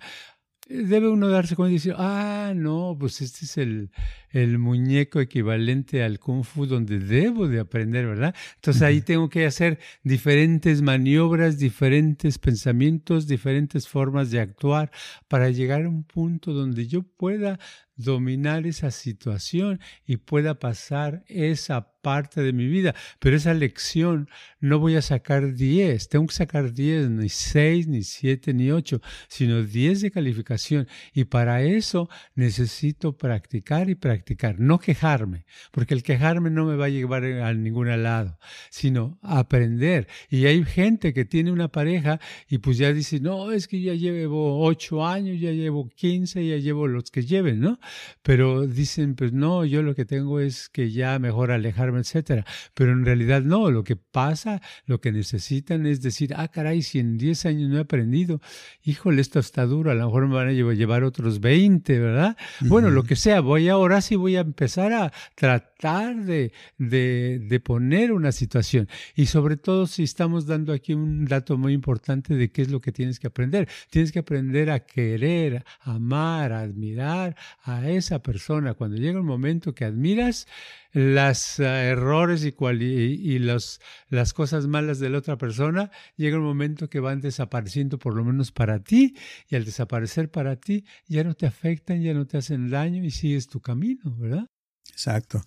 debe 0.69 1.09
uno 1.09 1.29
darse 1.29 1.57
cuenta 1.57 1.73
y 1.73 1.75
decir, 1.75 1.95
ah, 1.99 2.53
no, 2.57 2.97
pues 2.99 3.21
este 3.21 3.45
es 3.45 3.59
el, 3.59 3.91
el 4.31 4.59
muñeco 4.59 5.21
equivalente 5.21 6.03
al 6.03 6.19
kung 6.19 6.45
fu 6.45 6.67
donde 6.67 6.99
debo 6.99 7.49
de 7.49 7.61
aprender, 7.61 8.07
¿verdad? 8.07 8.35
Entonces 8.57 8.83
ahí 8.83 9.03
tengo 9.03 9.29
que 9.29 9.47
hacer 9.47 9.79
diferentes 10.03 10.81
maniobras, 10.81 11.59
diferentes 11.59 12.39
pensamientos, 12.39 13.27
diferentes 13.27 13.89
formas 13.89 14.31
de 14.31 14.41
actuar 14.41 14.91
para 15.29 15.51
llegar 15.51 15.85
a 15.85 15.89
un 15.89 16.05
punto 16.05 16.53
donde 16.53 16.87
yo 16.87 17.03
pueda 17.03 17.59
dominar 17.97 18.67
esa 18.67 18.91
situación 18.91 19.81
y 20.07 20.17
pueda 20.17 20.59
pasar 20.59 21.25
esa 21.29 21.95
parte 22.05 22.43
de 22.43 22.53
mi 22.53 22.67
vida. 22.67 22.95
Pero 23.19 23.37
esa 23.37 23.55
lección 23.55 24.29
no 24.61 24.79
voy 24.79 24.97
a 24.97 25.03
sacar 25.03 25.55
10, 25.55 26.09
tengo 26.09 26.27
que 26.27 26.35
sacar 26.35 26.73
10, 26.73 27.11
ni 27.11 27.29
6, 27.29 27.89
ni 27.89 28.03
7, 28.03 28.53
ni 28.53 28.71
8, 28.71 29.01
sino 29.29 29.63
10 29.63 30.03
de 30.03 30.11
calificación. 30.11 30.87
Y 31.15 31.25
para 31.25 31.63
eso 31.63 32.09
necesito 32.35 33.17
practicar 33.17 33.89
y 33.89 33.95
practicar, 33.95 34.61
no 34.61 34.79
quejarme, 34.79 35.47
porque 35.73 35.95
el 35.95 36.03
quejarme 36.03 36.51
no 36.51 36.67
me 36.67 36.77
va 36.77 36.87
a 36.87 36.91
llevar 36.91 37.25
a 37.25 37.53
ningún 37.55 37.89
lado, 38.03 38.39
sino 38.71 39.19
aprender. 39.23 40.07
Y 40.29 40.45
hay 40.47 40.63
gente 40.65 41.15
que 41.15 41.25
tiene 41.25 41.53
una 41.53 41.69
pareja 41.69 42.21
y 42.49 42.59
pues 42.59 42.77
ya 42.77 42.93
dice, 42.93 43.21
no, 43.21 43.51
es 43.51 43.67
que 43.67 43.81
ya 43.81 43.95
llevo 43.95 44.63
8 44.65 45.07
años, 45.07 45.41
ya 45.41 45.53
llevo 45.53 45.89
15, 45.89 46.47
ya 46.47 46.57
llevo 46.57 46.87
los 46.87 47.11
que 47.11 47.23
lleven, 47.23 47.61
¿no? 47.61 47.79
Pero 48.23 48.67
dicen, 48.67 49.15
pues 49.15 49.33
no, 49.33 49.65
yo 49.65 49.83
lo 49.83 49.95
que 49.95 50.05
tengo 50.05 50.41
es 50.41 50.69
que 50.69 50.91
ya 50.91 51.19
mejor 51.19 51.51
alejarme, 51.51 52.01
etcétera. 52.01 52.45
Pero 52.75 52.93
en 52.93 53.05
realidad 53.05 53.43
no, 53.43 53.71
lo 53.71 53.85
que 53.85 53.97
pasa, 53.97 54.63
lo 54.87 55.01
que 55.01 55.13
necesitan 55.13 55.87
es 55.87 56.03
decir, 56.03 56.35
ah, 56.37 56.49
caray, 56.49 56.83
si 56.83 56.99
en 56.99 57.19
10 57.19 57.47
años 57.47 57.71
no 57.71 57.79
he 57.79 57.81
aprendido, 57.81 58.41
híjole, 58.83 59.21
esto 59.21 59.39
está 59.39 59.67
duro, 59.67 59.91
a 59.91 59.95
lo 59.95 60.07
mejor 60.07 60.29
me 60.29 60.35
van 60.35 60.49
a 60.49 60.53
llevar 60.53 61.05
otros 61.05 61.41
20, 61.41 61.99
¿verdad? 61.99 62.37
Bueno, 62.61 62.91
lo 62.91 63.05
que 63.05 63.17
sea, 63.17 63.41
voy 63.41 63.69
ahora 63.69 64.01
sí 64.01 64.17
voy 64.17 64.37
a 64.37 64.41
empezar 64.41 64.93
a 64.93 65.13
tratar 65.35 66.17
de, 66.25 66.53
de, 66.79 67.41
de 67.43 67.61
poner 67.61 68.13
una 68.13 68.33
situación. 68.33 68.89
Y 69.15 69.27
sobre 69.27 69.57
todo 69.57 69.87
si 69.87 70.03
estamos 70.03 70.47
dando 70.47 70.73
aquí 70.73 70.95
un 70.95 71.25
dato 71.25 71.57
muy 71.57 71.73
importante 71.73 72.35
de 72.35 72.51
qué 72.51 72.63
es 72.63 72.71
lo 72.71 72.81
que 72.81 72.93
tienes 72.93 73.19
que 73.19 73.27
aprender. 73.27 73.69
Tienes 73.91 74.13
que 74.13 74.21
aprender 74.21 74.71
a 74.71 74.81
querer, 74.81 75.65
a 75.81 75.95
amar, 75.95 76.53
a 76.53 76.61
admirar, 76.61 77.37
a 77.63 77.74
esa 77.83 78.23
persona, 78.23 78.75
cuando 78.75 78.97
llega 78.97 79.21
un 79.21 79.27
momento 79.27 79.75
que 79.75 79.85
admiras 79.85 80.47
los 80.93 81.59
uh, 81.59 81.65
errores 81.65 82.45
y, 82.45 82.55
y, 82.83 83.39
los, 83.39 83.81
las 84.09 84.33
cosas 84.33 84.67
malas 84.67 84.99
de 84.99 85.11
la 85.11 85.19
otra 85.19 85.37
persona, 85.37 85.91
llega 86.17 86.39
un 86.39 86.45
momento 86.45 86.89
que 86.89 87.01
van 87.01 87.21
desapareciendo 87.21 87.99
por 87.99 88.15
lo 88.15 88.25
menos 88.25 88.53
para 88.53 88.79
ti 88.81 89.17
y 89.49 89.57
al 89.57 89.65
desaparecer 89.65 90.31
para 90.31 90.57
ti 90.57 90.85
ya 91.07 91.25
no 91.25 91.35
te 91.35 91.47
afectan, 91.47 92.03
ya 92.03 92.15
no 92.15 92.27
te 92.27 92.39
hacen 92.39 92.71
daño 92.71 93.03
y 93.05 93.11
sigues 93.11 93.49
tu 93.49 93.61
camino, 93.61 94.03
¿verdad? 94.19 94.47
Exacto. 94.91 95.43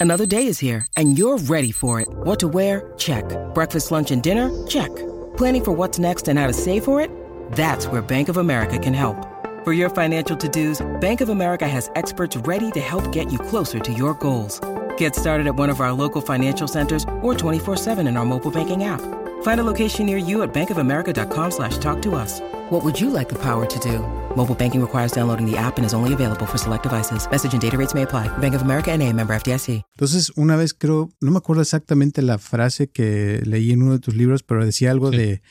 Another 0.00 0.26
day 0.26 0.46
is 0.46 0.58
here 0.58 0.86
and 0.96 1.18
you're 1.18 1.38
ready 1.38 1.72
for 1.72 2.00
it. 2.00 2.08
What 2.24 2.38
to 2.40 2.48
wear? 2.48 2.92
Check. 2.96 3.24
Breakfast, 3.54 3.90
lunch 3.90 4.10
and 4.10 4.22
dinner? 4.22 4.50
Check. 4.66 4.90
Planning 5.36 5.64
for 5.64 5.72
what's 5.72 5.98
next 5.98 6.28
and 6.28 6.38
how 6.38 6.46
to 6.46 6.54
save 6.54 6.84
for 6.84 7.00
it? 7.00 7.10
That's 7.52 7.86
where 7.86 8.02
Bank 8.02 8.28
of 8.28 8.36
America 8.38 8.78
can 8.78 8.94
help. 8.94 9.35
For 9.66 9.72
your 9.72 9.90
financial 9.90 10.36
to-dos, 10.36 10.80
Bank 11.00 11.20
of 11.20 11.28
America 11.28 11.66
has 11.66 11.90
experts 11.96 12.36
ready 12.46 12.70
to 12.70 12.78
help 12.78 13.10
get 13.10 13.32
you 13.32 13.38
closer 13.40 13.80
to 13.80 13.92
your 13.92 14.14
goals. 14.14 14.60
Get 14.96 15.16
started 15.16 15.48
at 15.48 15.56
one 15.56 15.70
of 15.70 15.80
our 15.80 15.92
local 15.92 16.20
financial 16.20 16.68
centers 16.68 17.02
or 17.20 17.34
24-7 17.34 18.06
in 18.06 18.16
our 18.16 18.24
mobile 18.24 18.52
banking 18.52 18.84
app. 18.84 19.00
Find 19.42 19.58
a 19.58 19.64
location 19.64 20.06
near 20.06 20.18
you 20.18 20.44
at 20.44 20.54
bankofamerica.com 20.54 21.50
slash 21.50 21.78
talk 21.78 22.00
to 22.02 22.14
us. 22.14 22.40
What 22.70 22.84
would 22.84 23.00
you 23.00 23.10
like 23.10 23.28
the 23.28 23.42
power 23.42 23.66
to 23.66 23.78
do? 23.80 24.06
Mobile 24.36 24.54
banking 24.54 24.80
requires 24.80 25.10
downloading 25.10 25.50
the 25.50 25.58
app 25.58 25.78
and 25.78 25.84
is 25.84 25.94
only 25.94 26.12
available 26.12 26.46
for 26.46 26.58
select 26.58 26.84
devices. 26.84 27.28
Message 27.28 27.52
and 27.52 27.60
data 27.60 27.76
rates 27.76 27.92
may 27.92 28.02
apply. 28.02 28.28
Bank 28.38 28.54
of 28.54 28.62
America 28.62 28.92
and 28.92 29.02
a 29.02 29.12
member 29.12 29.34
FDIC. 29.34 29.82
Entonces, 29.98 30.30
una 30.36 30.54
vez 30.54 30.74
creo, 30.74 31.08
no 31.20 31.32
me 31.32 31.38
acuerdo 31.38 31.62
exactamente 31.62 32.22
la 32.22 32.38
frase 32.38 32.86
que 32.86 33.42
leí 33.44 33.72
en 33.72 33.82
uno 33.82 33.94
de 33.94 33.98
tus 33.98 34.14
libros, 34.14 34.44
pero 34.44 34.64
decía 34.64 34.92
algo 34.92 35.10
sí. 35.10 35.16
de 35.16 35.42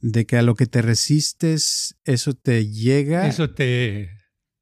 de 0.00 0.26
que 0.26 0.36
a 0.36 0.42
lo 0.42 0.54
que 0.54 0.66
te 0.66 0.82
resistes, 0.82 1.96
eso 2.04 2.34
te 2.34 2.68
llega. 2.68 3.26
Eso 3.26 3.50
te, 3.50 4.10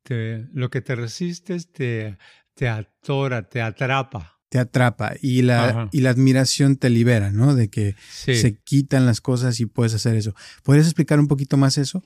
te 0.03 0.47
lo 0.53 0.71
que 0.71 0.81
te 0.81 0.95
resistes 0.95 1.71
te, 1.73 2.19
te 2.55 2.69
atora, 2.69 3.49
te 3.49 3.63
atrapa. 3.63 4.41
Te 4.49 4.59
atrapa 4.59 5.13
y 5.21 5.43
la, 5.43 5.91
y 5.93 6.01
la 6.01 6.11
admiración 6.11 6.77
te 6.77 6.89
libera, 6.89 7.31
¿no? 7.31 7.55
De 7.55 7.69
que 7.69 7.95
sí. 8.11 8.35
se 8.35 8.57
quitan 8.57 9.05
las 9.05 9.21
cosas 9.21 9.61
y 9.61 9.67
puedes 9.67 9.93
hacer 9.93 10.17
eso. 10.17 10.35
¿Podrías 10.63 10.87
explicar 10.87 11.21
un 11.21 11.29
poquito 11.29 11.59
más 11.59 11.77
eso? 11.77 12.03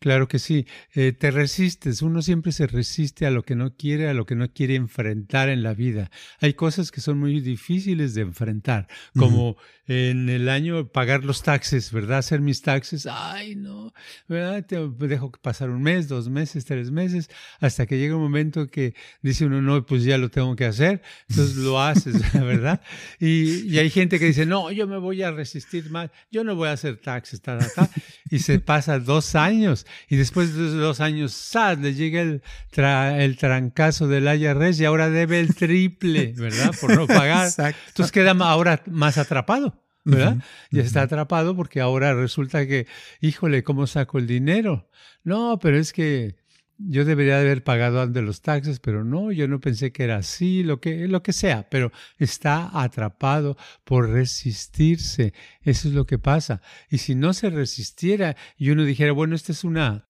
Claro 0.00 0.28
que 0.28 0.38
sí, 0.38 0.66
eh, 0.94 1.12
te 1.12 1.32
resistes, 1.32 2.02
uno 2.02 2.22
siempre 2.22 2.52
se 2.52 2.68
resiste 2.68 3.26
a 3.26 3.30
lo 3.30 3.42
que 3.42 3.56
no 3.56 3.74
quiere, 3.76 4.08
a 4.08 4.14
lo 4.14 4.26
que 4.26 4.36
no 4.36 4.52
quiere 4.52 4.76
enfrentar 4.76 5.48
en 5.48 5.64
la 5.64 5.74
vida. 5.74 6.10
Hay 6.40 6.54
cosas 6.54 6.92
que 6.92 7.00
son 7.00 7.18
muy 7.18 7.40
difíciles 7.40 8.14
de 8.14 8.22
enfrentar, 8.22 8.86
como 9.16 9.50
uh 9.50 9.54
-huh. 9.54 10.12
en 10.12 10.28
el 10.28 10.48
año 10.48 10.86
pagar 10.88 11.24
los 11.24 11.42
taxes, 11.42 11.90
¿verdad? 11.90 12.18
Hacer 12.18 12.40
mis 12.40 12.62
taxes, 12.62 13.08
ay 13.10 13.56
no, 13.56 13.92
¿verdad? 14.28 14.64
Te 14.64 14.76
dejo 15.08 15.32
pasar 15.42 15.70
un 15.70 15.82
mes, 15.82 16.06
dos 16.06 16.28
meses, 16.28 16.64
tres 16.64 16.92
meses, 16.92 17.28
hasta 17.58 17.86
que 17.86 17.98
llega 17.98 18.14
un 18.14 18.22
momento 18.22 18.68
que 18.68 18.94
dice 19.20 19.46
uno, 19.46 19.60
no, 19.60 19.84
pues 19.84 20.04
ya 20.04 20.16
lo 20.16 20.30
tengo 20.30 20.54
que 20.54 20.64
hacer, 20.66 21.02
entonces 21.28 21.56
lo 21.56 21.80
haces, 21.82 22.14
¿verdad? 22.34 22.80
Y, 23.18 23.66
y 23.66 23.78
hay 23.78 23.90
gente 23.90 24.20
que 24.20 24.26
dice, 24.26 24.46
no, 24.46 24.70
yo 24.70 24.86
me 24.86 24.98
voy 24.98 25.22
a 25.22 25.32
resistir 25.32 25.90
más, 25.90 26.10
yo 26.30 26.44
no 26.44 26.54
voy 26.54 26.68
a 26.68 26.72
hacer 26.72 26.98
taxes, 26.98 27.40
ta, 27.40 27.58
ta, 27.58 27.68
ta, 27.74 27.90
y 28.30 28.40
se 28.40 28.60
pasa 28.60 28.98
dos 28.98 29.34
años 29.34 29.86
y 30.08 30.16
después 30.16 30.54
de 30.54 30.70
dos 30.70 31.00
años, 31.00 31.32
¡zas! 31.32 31.78
le 31.78 31.94
llega 31.94 32.22
el, 32.22 32.42
tra 32.70 33.22
el 33.22 33.36
trancazo 33.36 34.08
del 34.08 34.24
IRS 34.24 34.80
y 34.80 34.84
ahora 34.84 35.10
debe 35.10 35.40
el 35.40 35.54
triple, 35.54 36.34
¿verdad? 36.36 36.74
Por 36.80 36.94
no 36.96 37.06
pagar. 37.06 37.46
Exacto. 37.48 37.80
Entonces 37.88 38.12
queda 38.12 38.32
ahora 38.32 38.82
más 38.86 39.18
atrapado, 39.18 39.82
¿verdad? 40.04 40.36
Uh 40.36 40.38
-huh. 40.38 40.42
Ya 40.70 40.82
está 40.82 41.02
atrapado 41.02 41.56
porque 41.56 41.80
ahora 41.80 42.14
resulta 42.14 42.66
que, 42.66 42.86
híjole, 43.20 43.62
¿cómo 43.62 43.86
saco 43.86 44.18
el 44.18 44.26
dinero? 44.26 44.88
No, 45.24 45.58
pero 45.58 45.78
es 45.78 45.92
que 45.92 46.36
yo 46.78 47.04
debería 47.04 47.40
haber 47.40 47.64
pagado 47.64 48.00
antes 48.00 48.22
los 48.22 48.40
taxes, 48.40 48.80
pero 48.80 49.04
no, 49.04 49.32
yo 49.32 49.48
no 49.48 49.60
pensé 49.60 49.92
que 49.92 50.04
era 50.04 50.16
así, 50.16 50.62
lo 50.62 50.80
que, 50.80 51.08
lo 51.08 51.22
que 51.22 51.32
sea, 51.32 51.68
pero 51.68 51.92
está 52.18 52.70
atrapado 52.80 53.56
por 53.84 54.08
resistirse. 54.08 55.34
Eso 55.62 55.88
es 55.88 55.94
lo 55.94 56.06
que 56.06 56.18
pasa. 56.18 56.62
Y 56.88 56.98
si 56.98 57.14
no 57.14 57.32
se 57.32 57.50
resistiera 57.50 58.36
y 58.56 58.70
uno 58.70 58.84
dijera, 58.84 59.12
bueno, 59.12 59.34
esta 59.34 59.52
es 59.52 59.64
una 59.64 60.07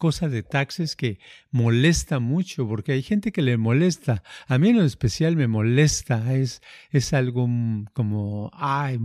cosa 0.00 0.30
de 0.30 0.42
taxes 0.42 0.96
que 0.96 1.18
molesta 1.50 2.20
mucho, 2.20 2.66
porque 2.66 2.92
hay 2.92 3.02
gente 3.02 3.32
que 3.32 3.42
le 3.42 3.58
molesta. 3.58 4.22
A 4.48 4.56
mí 4.56 4.70
en 4.70 4.78
lo 4.78 4.84
especial 4.84 5.36
me 5.36 5.46
molesta, 5.46 6.34
es, 6.34 6.62
es 6.90 7.12
algo 7.12 7.46
como, 7.92 8.50
ay, 8.54 8.98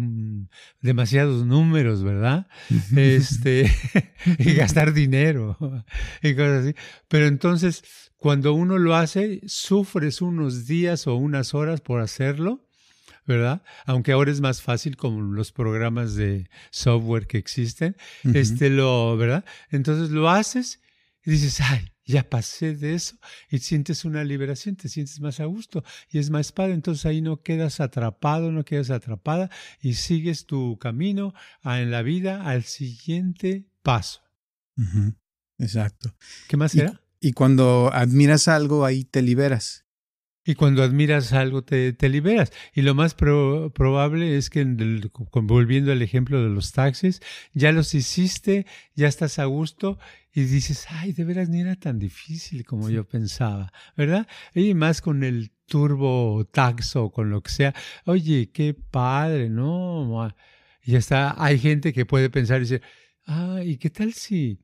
demasiados 0.79 1.45
números, 1.45 2.01
¿verdad? 2.01 2.47
este, 2.95 3.69
y 4.39 4.53
gastar 4.53 4.93
dinero 4.93 5.57
y 6.23 6.33
cosas 6.33 6.63
así. 6.63 6.75
Pero 7.09 7.27
entonces, 7.27 7.83
cuando 8.15 8.53
uno 8.53 8.77
lo 8.77 8.95
hace, 8.95 9.41
sufres 9.47 10.21
unos 10.21 10.65
días 10.65 11.07
o 11.07 11.15
unas 11.15 11.53
horas 11.53 11.81
por 11.81 11.99
hacerlo. 11.99 12.61
¿verdad? 13.27 13.63
Aunque 13.87 14.11
ahora 14.11 14.29
es 14.29 14.39
más 14.39 14.61
fácil 14.61 14.97
con 14.97 15.33
los 15.33 15.51
programas 15.51 16.13
de 16.13 16.47
software 16.69 17.25
que 17.25 17.39
existen, 17.39 17.97
uh 18.23 18.27
-huh. 18.27 18.35
este 18.35 18.69
lo, 18.69 19.17
¿verdad? 19.17 19.43
Entonces 19.71 20.11
lo 20.11 20.29
haces 20.29 20.79
y 21.25 21.31
dices, 21.31 21.59
ay, 21.61 21.91
ya 22.05 22.29
pasé 22.29 22.75
de 22.75 22.93
eso 22.93 23.17
y 23.49 23.57
sientes 23.59 24.05
una 24.05 24.23
liberación, 24.23 24.75
te 24.75 24.89
sientes 24.89 25.19
más 25.19 25.39
a 25.39 25.45
gusto 25.45 25.83
y 26.09 26.19
es 26.19 26.29
más 26.29 26.51
padre. 26.51 26.73
Entonces 26.73 27.05
ahí 27.05 27.21
no 27.21 27.41
quedas 27.41 27.79
atrapado, 27.79 28.51
no 28.51 28.63
quedas 28.63 28.91
atrapada 28.91 29.49
y 29.81 29.95
sigues 29.95 30.45
tu 30.45 30.77
camino 30.77 31.33
en 31.63 31.89
la 31.91 32.03
vida 32.03 32.43
al 32.45 32.63
siguiente 32.63 33.65
paso. 33.81 34.21
Uh 34.77 34.83
-huh. 34.83 35.15
Exacto. 35.57 36.13
¿Qué 36.47 36.57
más 36.57 36.75
y, 36.75 36.81
era? 36.81 37.01
Y 37.19 37.31
cuando 37.33 37.89
admiras 37.91 38.47
algo, 38.47 38.85
ahí 38.85 39.03
te 39.03 39.21
liberas. 39.21 39.84
Y 40.45 40.53
cuando 40.55 40.83
admiras 40.83 41.33
algo 41.33 41.63
te, 41.63 41.91
te 41.93 42.07
liberas. 42.07 42.53
Y 42.73 42.83
lo 42.83 42.93
más 42.93 43.15
pro, 43.15 43.71
probable 43.73 44.37
es 44.37 44.51
que, 44.51 44.61
el, 44.61 45.11
volviendo 45.33 45.91
al 45.91 46.03
ejemplo 46.03 46.41
de 46.43 46.49
los 46.49 46.71
taxis, 46.71 47.21
ya 47.53 47.71
los 47.71 47.95
hiciste, 47.95 48.67
ya 48.93 49.07
estás 49.07 49.39
a 49.39 49.45
gusto 49.45 49.97
y 50.33 50.43
dices, 50.43 50.85
ay, 50.89 51.13
de 51.13 51.23
veras 51.23 51.49
ni 51.49 51.61
era 51.61 51.75
tan 51.75 51.97
difícil 51.97 52.65
como 52.65 52.89
yo 52.89 53.07
pensaba, 53.07 53.71
¿verdad? 53.95 54.27
Y 54.53 54.73
más 54.73 55.01
con 55.01 55.23
el 55.23 55.51
turbo 55.65 56.45
taxo, 56.51 57.09
con 57.09 57.29
lo 57.29 57.41
que 57.41 57.51
sea. 57.51 57.73
Oye, 58.05 58.51
qué 58.51 58.73
padre, 58.73 59.49
¿no? 59.49 60.27
Y 60.83 60.91
ya 60.91 60.99
está, 60.99 61.41
hay 61.43 61.57
gente 61.57 61.93
que 61.93 62.05
puede 62.05 62.29
pensar 62.29 62.57
y 62.57 62.65
decir, 62.65 62.81
ah, 63.25 63.61
¿y 63.63 63.77
qué 63.77 63.89
tal 63.89 64.13
si 64.13 64.59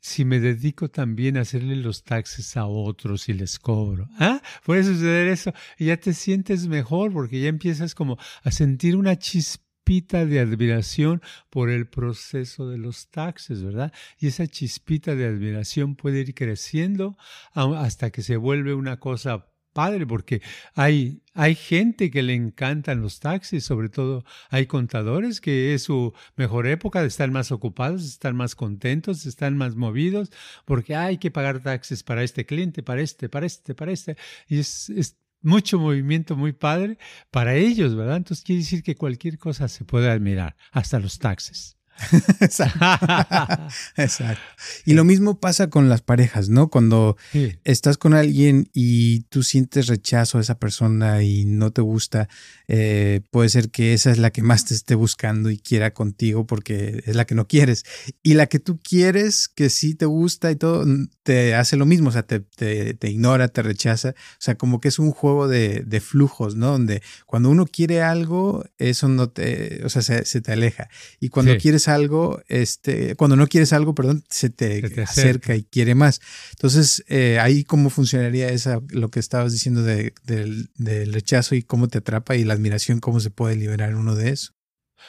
si 0.00 0.24
me 0.24 0.40
dedico 0.40 0.88
también 0.88 1.36
a 1.36 1.42
hacerle 1.42 1.76
los 1.76 2.04
taxes 2.04 2.56
a 2.56 2.66
otros 2.66 3.28
y 3.28 3.34
les 3.34 3.58
cobro. 3.58 4.08
¿Ah? 4.18 4.42
Puede 4.64 4.84
suceder 4.84 5.28
eso 5.28 5.52
y 5.78 5.86
ya 5.86 5.96
te 5.98 6.14
sientes 6.14 6.66
mejor 6.66 7.12
porque 7.12 7.40
ya 7.40 7.48
empiezas 7.48 7.94
como 7.94 8.18
a 8.42 8.50
sentir 8.50 8.96
una 8.96 9.18
chispita 9.18 10.24
de 10.24 10.40
admiración 10.40 11.20
por 11.50 11.68
el 11.68 11.88
proceso 11.88 12.68
de 12.68 12.78
los 12.78 13.10
taxes, 13.10 13.62
¿verdad? 13.62 13.92
Y 14.18 14.28
esa 14.28 14.46
chispita 14.46 15.14
de 15.14 15.26
admiración 15.26 15.96
puede 15.96 16.20
ir 16.20 16.34
creciendo 16.34 17.16
hasta 17.54 18.10
que 18.10 18.22
se 18.22 18.36
vuelve 18.36 18.74
una 18.74 18.98
cosa 18.98 19.46
padre 19.80 20.06
porque 20.06 20.42
hay, 20.74 21.22
hay 21.32 21.54
gente 21.54 22.10
que 22.10 22.22
le 22.22 22.34
encantan 22.34 23.00
los 23.00 23.18
taxis, 23.18 23.64
sobre 23.64 23.88
todo 23.88 24.24
hay 24.50 24.66
contadores 24.66 25.40
que 25.40 25.72
es 25.72 25.84
su 25.84 26.12
mejor 26.36 26.66
época 26.66 27.00
de 27.00 27.08
estar 27.08 27.30
más 27.30 27.50
ocupados, 27.50 28.04
estar 28.04 28.34
más 28.34 28.54
contentos, 28.54 29.24
estar 29.24 29.50
más 29.52 29.76
movidos, 29.76 30.30
porque 30.66 30.96
hay 30.96 31.16
que 31.16 31.30
pagar 31.30 31.62
taxis 31.62 32.02
para 32.02 32.22
este 32.22 32.44
cliente, 32.44 32.82
para 32.82 33.00
este, 33.00 33.30
para 33.30 33.46
este, 33.46 33.74
para 33.74 33.90
este. 33.90 34.16
Y 34.48 34.58
es, 34.58 34.90
es 34.90 35.16
mucho 35.40 35.78
movimiento 35.78 36.36
muy 36.36 36.52
padre 36.52 36.98
para 37.30 37.54
ellos, 37.54 37.96
¿verdad? 37.96 38.18
Entonces 38.18 38.44
quiere 38.44 38.60
decir 38.60 38.82
que 38.82 38.96
cualquier 38.96 39.38
cosa 39.38 39.68
se 39.68 39.86
puede 39.86 40.10
admirar, 40.10 40.56
hasta 40.72 40.98
los 40.98 41.18
taxis. 41.18 41.79
Exacto. 43.96 44.42
Y 44.84 44.94
lo 44.94 45.04
mismo 45.04 45.38
pasa 45.38 45.68
con 45.68 45.88
las 45.88 46.02
parejas, 46.02 46.48
¿no? 46.48 46.68
Cuando 46.68 47.16
estás 47.64 47.98
con 47.98 48.14
alguien 48.14 48.68
y 48.72 49.20
tú 49.24 49.42
sientes 49.42 49.86
rechazo 49.86 50.38
a 50.38 50.40
esa 50.40 50.58
persona 50.58 51.22
y 51.22 51.44
no 51.44 51.72
te 51.72 51.82
gusta, 51.82 52.28
eh, 52.68 53.20
puede 53.30 53.48
ser 53.48 53.70
que 53.70 53.94
esa 53.94 54.10
es 54.10 54.18
la 54.18 54.30
que 54.30 54.42
más 54.42 54.64
te 54.64 54.74
esté 54.74 54.94
buscando 54.94 55.50
y 55.50 55.58
quiera 55.58 55.92
contigo 55.92 56.46
porque 56.46 57.02
es 57.04 57.16
la 57.16 57.24
que 57.24 57.34
no 57.34 57.46
quieres. 57.46 57.84
Y 58.22 58.34
la 58.34 58.46
que 58.46 58.58
tú 58.58 58.78
quieres, 58.82 59.48
que 59.48 59.70
sí 59.70 59.94
te 59.94 60.06
gusta 60.06 60.50
y 60.50 60.56
todo, 60.56 60.84
te 61.22 61.54
hace 61.54 61.76
lo 61.76 61.86
mismo, 61.86 62.08
o 62.08 62.12
sea, 62.12 62.22
te, 62.22 62.40
te, 62.40 63.10
ignora, 63.10 63.48
te 63.48 63.62
rechaza. 63.62 64.10
O 64.10 64.40
sea, 64.40 64.54
como 64.56 64.80
que 64.80 64.88
es 64.88 64.98
un 64.98 65.12
juego 65.12 65.48
de, 65.48 65.82
de, 65.86 66.00
flujos, 66.00 66.56
¿no? 66.56 66.72
Donde 66.72 67.02
cuando 67.26 67.50
uno 67.50 67.66
quiere 67.66 68.02
algo, 68.02 68.64
eso 68.78 69.08
no 69.08 69.28
te, 69.28 69.84
o 69.84 69.88
sea, 69.88 70.02
se, 70.02 70.24
se 70.24 70.40
te 70.40 70.52
aleja. 70.52 70.88
Y 71.20 71.28
cuando 71.28 71.56
quieres 71.58 71.88
algo, 71.90 72.40
este, 72.48 73.14
cuando 73.16 73.36
no 73.36 73.46
quieres 73.46 73.72
algo, 73.72 73.94
perdón, 73.94 74.24
se 74.30 74.50
te, 74.50 74.82
acerca. 75.02 75.54
y 75.54 75.64
quiere 75.64 75.94
más. 75.94 76.20
Entonces, 76.52 77.04
eh, 77.08 77.38
ahí 77.38 77.64
cómo 77.64 77.90
funcionaría 77.90 78.48
esa, 78.48 78.80
lo 78.90 79.10
que 79.10 79.20
estabas 79.20 79.52
diciendo 79.52 79.82
de, 79.82 80.14
del 80.24 81.12
rechazo 81.12 81.54
y 81.54 81.62
cómo 81.62 81.88
te 81.88 81.98
atrapa 81.98 82.36
y 82.36 82.44
la 82.44 82.54
admiración, 82.54 83.00
cómo 83.00 83.20
se 83.20 83.30
puede 83.30 83.56
liberar 83.56 83.94
uno 83.94 84.14
de 84.14 84.30
eso. 84.30 84.52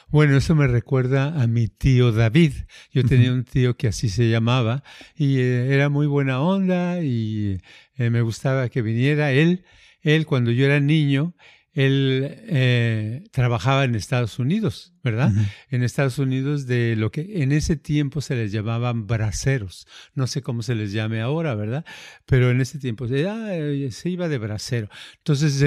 Bueno, 0.09 0.37
eso 0.37 0.55
me 0.55 0.67
recuerda 0.67 1.41
a 1.41 1.47
mi 1.47 1.67
tío 1.67 2.11
David. 2.11 2.53
Yo 2.91 3.03
tenía 3.03 3.31
un 3.31 3.43
tío 3.43 3.75
que 3.77 3.87
así 3.87 4.09
se 4.09 4.29
llamaba 4.29 4.83
y 5.15 5.39
eh, 5.39 5.73
era 5.73 5.89
muy 5.89 6.07
buena 6.07 6.41
onda 6.41 7.01
y 7.01 7.59
eh, 7.95 8.09
me 8.09 8.21
gustaba 8.21 8.69
que 8.69 8.81
viniera. 8.81 9.31
Él, 9.31 9.63
él 10.01 10.25
cuando 10.25 10.51
yo 10.51 10.65
era 10.65 10.79
niño, 10.79 11.35
él 11.73 12.27
eh, 12.49 13.23
trabajaba 13.31 13.85
en 13.85 13.95
Estados 13.95 14.39
Unidos, 14.39 14.93
¿verdad? 15.03 15.31
En 15.69 15.83
Estados 15.83 16.19
Unidos 16.19 16.67
de 16.67 16.95
lo 16.97 17.11
que 17.11 17.43
en 17.43 17.53
ese 17.53 17.77
tiempo 17.77 18.19
se 18.19 18.35
les 18.35 18.51
llamaban 18.51 19.07
braceros. 19.07 19.87
No 20.13 20.27
sé 20.27 20.41
cómo 20.41 20.63
se 20.63 20.75
les 20.75 20.91
llame 20.91 21.21
ahora, 21.21 21.55
¿verdad? 21.55 21.85
Pero 22.25 22.51
en 22.51 22.59
ese 22.59 22.77
tiempo 22.77 23.07
se, 23.07 23.91
se 23.91 24.09
iba 24.09 24.27
de 24.27 24.37
bracero. 24.37 24.89
Entonces 25.17 25.61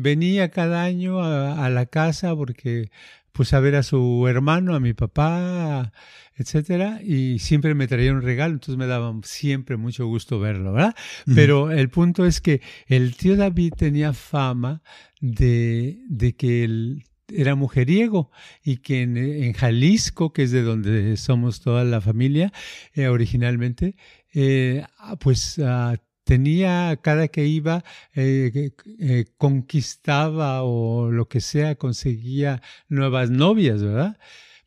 venía 0.00 0.50
cada 0.50 0.84
año 0.84 1.22
a, 1.22 1.68
la 1.68 1.86
casa 1.86 2.34
porque 2.34 2.90
pues 3.32 3.52
a 3.52 3.60
ver 3.60 3.76
a 3.76 3.82
su 3.82 4.26
hermano, 4.28 4.74
a 4.74 4.80
mi 4.80 4.94
papá, 4.94 5.92
etcétera, 6.36 7.00
y 7.02 7.38
siempre 7.38 7.74
me 7.74 7.86
traía 7.86 8.12
un 8.12 8.22
regalo, 8.22 8.54
entonces 8.54 8.76
me 8.76 8.86
daba 8.86 9.12
siempre 9.22 9.76
mucho 9.76 10.06
gusto 10.06 10.40
verlo, 10.40 10.72
¿verdad? 10.72 10.94
Pero 11.34 11.70
el 11.70 11.88
punto 11.88 12.26
es 12.26 12.40
que 12.40 12.60
el 12.86 13.16
tío 13.16 13.36
David 13.36 13.74
tenía 13.76 14.12
fama 14.12 14.82
de, 15.20 16.00
de 16.08 16.34
que 16.34 16.64
él 16.64 17.04
era 17.28 17.54
mujeriego 17.54 18.30
y 18.62 18.78
que 18.78 19.02
en, 19.02 19.52
Jalisco, 19.54 20.32
que 20.32 20.42
es 20.42 20.50
de 20.50 20.62
donde 20.62 21.16
somos 21.16 21.60
toda 21.60 21.84
la 21.84 22.00
familia 22.00 22.52
eh, 22.94 23.08
originalmente, 23.08 23.96
eh, 24.34 24.84
pues 25.20 25.58
uh, 25.58 25.96
tenía, 26.24 26.98
cada 27.02 27.28
que 27.28 27.46
iba, 27.46 27.84
eh, 28.14 28.70
eh, 28.98 29.24
conquistaba 29.36 30.62
o 30.62 31.10
lo 31.10 31.28
que 31.28 31.40
sea, 31.40 31.74
conseguía 31.74 32.62
nuevas 32.88 33.30
novias, 33.30 33.82
¿verdad? 33.82 34.18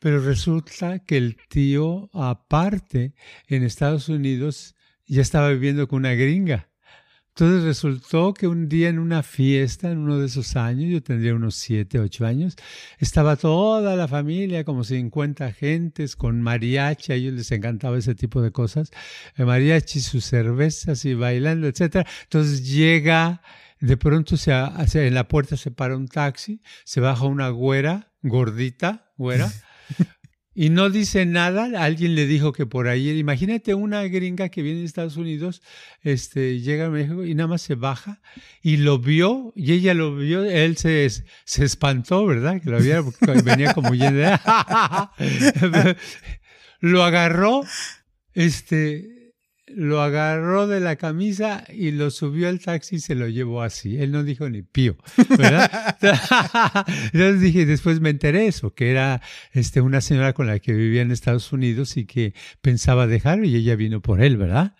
Pero 0.05 0.19
resulta 0.19 0.99
que 0.99 1.17
el 1.17 1.35
tío, 1.49 2.11
aparte, 2.13 3.15
en 3.47 3.63
Estados 3.63 4.07
Unidos, 4.07 4.75
ya 5.07 5.23
estaba 5.23 5.49
viviendo 5.49 5.87
con 5.87 5.97
una 5.97 6.13
gringa. 6.13 6.69
Entonces 7.29 7.63
resultó 7.63 8.31
que 8.35 8.45
un 8.47 8.69
día 8.69 8.89
en 8.89 8.99
una 8.99 9.23
fiesta, 9.23 9.89
en 9.89 9.97
uno 9.97 10.19
de 10.19 10.27
esos 10.27 10.55
años, 10.57 10.91
yo 10.91 11.01
tendría 11.01 11.33
unos 11.33 11.55
siete, 11.55 11.97
ocho 11.97 12.23
años, 12.23 12.55
estaba 12.99 13.35
toda 13.35 13.95
la 13.95 14.07
familia, 14.07 14.63
como 14.63 14.83
50 14.83 15.51
gentes, 15.53 16.15
con 16.15 16.39
mariachi, 16.39 17.11
a 17.11 17.15
ellos 17.15 17.33
les 17.33 17.51
encantaba 17.51 17.97
ese 17.97 18.13
tipo 18.13 18.43
de 18.43 18.51
cosas, 18.51 18.91
el 19.33 19.47
mariachi, 19.47 20.01
sus 20.01 20.23
cervezas 20.23 21.03
y 21.05 21.15
bailando, 21.15 21.65
etc. 21.65 22.07
Entonces 22.25 22.63
llega, 22.71 23.41
de 23.79 23.97
pronto 23.97 24.37
se, 24.37 24.51
en 24.51 25.15
la 25.15 25.27
puerta 25.27 25.57
se 25.57 25.71
para 25.71 25.97
un 25.97 26.07
taxi, 26.07 26.61
se 26.83 26.99
baja 26.99 27.25
una 27.25 27.49
güera, 27.49 28.11
gordita, 28.21 29.11
güera, 29.17 29.51
y 30.55 30.69
no 30.69 30.89
dice 30.89 31.25
nada. 31.25 31.83
Alguien 31.83 32.15
le 32.15 32.25
dijo 32.25 32.53
que 32.53 32.65
por 32.65 32.87
ahí, 32.87 33.09
imagínate 33.09 33.73
una 33.73 34.03
gringa 34.03 34.49
que 34.49 34.61
viene 34.61 34.79
de 34.79 34.85
Estados 34.85 35.17
Unidos, 35.17 35.61
este, 36.01 36.61
llega 36.61 36.87
a 36.87 36.89
México 36.89 37.25
y 37.25 37.35
nada 37.35 37.47
más 37.47 37.61
se 37.61 37.75
baja 37.75 38.21
y 38.61 38.77
lo 38.77 38.99
vio 38.99 39.53
y 39.55 39.73
ella 39.73 39.93
lo 39.93 40.15
vio, 40.15 40.43
él 40.43 40.77
se, 40.77 41.09
se 41.09 41.65
espantó, 41.65 42.25
¿verdad? 42.25 42.61
Que 42.61 42.69
lo 42.69 43.03
porque 43.03 43.41
venía 43.41 43.73
como 43.73 43.93
lleno 43.93 44.17
de... 44.17 45.95
lo 46.79 47.03
agarró, 47.03 47.63
este, 48.33 49.14
lo 49.75 50.01
agarró 50.01 50.67
de 50.67 50.79
la 50.79 50.95
camisa 50.95 51.65
y 51.69 51.91
lo 51.91 52.09
subió 52.09 52.47
al 52.47 52.59
taxi 52.59 52.95
y 52.95 52.99
se 52.99 53.13
lo 53.13 53.27
llevó 53.27 53.61
así. 53.61 53.97
Él 53.97 54.11
no 54.11 54.23
dijo 54.23 54.49
ni 54.49 54.61
pío, 54.61 54.95
¿verdad? 55.37 55.97
Entonces 57.13 57.41
dije, 57.41 57.65
después 57.65 57.99
me 57.99 58.09
enteré 58.09 58.47
eso, 58.47 58.73
que 58.73 58.89
era 58.89 59.21
este, 59.51 59.81
una 59.81 59.99
señora 59.99 60.33
con 60.33 60.47
la 60.47 60.59
que 60.59 60.73
vivía 60.73 61.01
en 61.01 61.11
Estados 61.11 61.51
Unidos 61.51 61.97
y 61.97 62.05
que 62.05 62.33
pensaba 62.61 63.05
dejarlo 63.05 63.45
y 63.45 63.55
ella 63.55 63.75
vino 63.75 64.01
por 64.01 64.21
él, 64.21 64.37
¿verdad? 64.37 64.75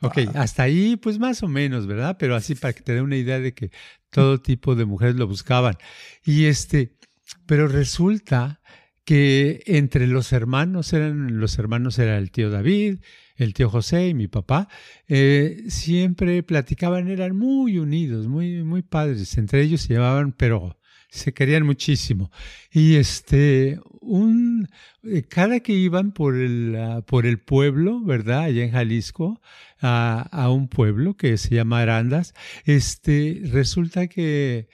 Ok, 0.00 0.18
hasta 0.34 0.62
ahí 0.62 0.96
pues 0.96 1.18
más 1.18 1.42
o 1.42 1.48
menos, 1.48 1.86
¿verdad? 1.86 2.16
Pero 2.18 2.34
así 2.34 2.54
para 2.54 2.72
que 2.72 2.80
te 2.80 2.94
dé 2.94 3.02
una 3.02 3.16
idea 3.16 3.38
de 3.38 3.52
que 3.52 3.70
todo 4.08 4.40
tipo 4.40 4.74
de 4.74 4.86
mujeres 4.86 5.16
lo 5.16 5.26
buscaban. 5.26 5.76
Y 6.24 6.46
este, 6.46 6.96
pero 7.44 7.68
resulta 7.68 8.62
que 9.04 9.62
entre 9.66 10.06
los 10.06 10.32
hermanos 10.32 10.94
eran, 10.94 11.38
los 11.38 11.58
hermanos 11.58 11.98
era 11.98 12.16
el 12.16 12.30
tío 12.30 12.48
David, 12.48 13.00
el 13.40 13.54
tío 13.54 13.70
José 13.70 14.08
y 14.08 14.14
mi 14.14 14.28
papá, 14.28 14.68
eh, 15.08 15.64
siempre 15.68 16.42
platicaban, 16.42 17.08
eran 17.08 17.36
muy 17.36 17.78
unidos, 17.78 18.28
muy, 18.28 18.62
muy 18.62 18.82
padres, 18.82 19.36
entre 19.38 19.62
ellos 19.62 19.80
se 19.82 19.94
llevaban, 19.94 20.32
pero 20.32 20.78
se 21.08 21.32
querían 21.32 21.64
muchísimo. 21.64 22.30
Y 22.70 22.96
este, 22.96 23.80
un, 24.00 24.68
eh, 25.02 25.22
cada 25.22 25.60
que 25.60 25.72
iban 25.72 26.12
por 26.12 26.36
el, 26.36 26.76
ah, 26.76 27.02
por 27.06 27.26
el 27.26 27.40
pueblo, 27.40 28.02
¿verdad? 28.04 28.42
Allá 28.44 28.62
en 28.62 28.72
Jalisco, 28.72 29.40
a, 29.80 30.20
a, 30.30 30.50
un 30.50 30.68
pueblo 30.68 31.16
que 31.16 31.36
se 31.38 31.54
llama 31.54 31.80
Arandas, 31.80 32.34
este, 32.66 33.40
resulta 33.46 34.06
que, 34.06 34.68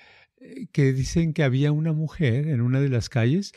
que 0.73 0.93
dicen 0.93 1.33
que 1.33 1.45
había 1.45 1.73
una 1.73 1.93
mujer 1.93 2.49
en 2.49 2.61
una 2.61 2.81
de 2.81 2.89
las 2.89 3.09
calles 3.09 3.53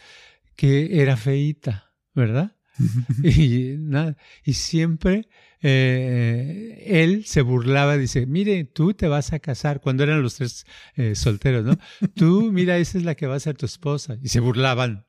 que 0.56 1.02
era 1.02 1.18
feita, 1.18 1.94
¿verdad? 2.14 2.59
y, 3.24 3.76
nada, 3.78 4.18
y 4.44 4.54
siempre 4.54 5.28
eh, 5.62 6.84
él 6.86 7.26
se 7.26 7.42
burlaba, 7.42 7.98
dice, 7.98 8.26
mire, 8.26 8.64
tú 8.64 8.94
te 8.94 9.08
vas 9.08 9.34
a 9.34 9.40
casar, 9.40 9.82
cuando 9.82 10.04
eran 10.04 10.22
los 10.22 10.36
tres 10.36 10.66
eh, 10.96 11.16
solteros, 11.16 11.66
¿no? 11.66 11.78
Tú, 12.16 12.52
mira, 12.52 12.78
esa 12.78 12.98
es 12.98 13.04
la 13.04 13.16
que 13.16 13.28
va 13.28 13.36
a 13.36 13.40
ser 13.40 13.58
tu 13.58 13.66
esposa. 13.66 14.18
Y 14.22 14.30
se 14.30 14.40
burlaban. 14.40 15.06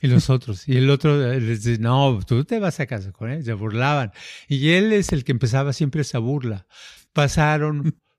Y 0.00 0.08
los 0.08 0.30
otros. 0.30 0.68
Y 0.68 0.76
el 0.78 0.90
otro 0.90 1.16
les 1.38 1.62
dice, 1.62 1.80
no, 1.80 2.20
tú 2.26 2.44
te 2.44 2.58
vas 2.58 2.80
a 2.80 2.86
casar 2.86 3.12
con 3.12 3.30
él. 3.30 3.44
Se 3.44 3.52
burlaban. 3.52 4.10
Y 4.48 4.70
él 4.70 4.92
es 4.92 5.12
el 5.12 5.22
que 5.22 5.30
empezaba 5.30 5.72
siempre 5.72 6.02
esa 6.02 6.18
burla. 6.18 6.66
Pasaron 7.12 7.96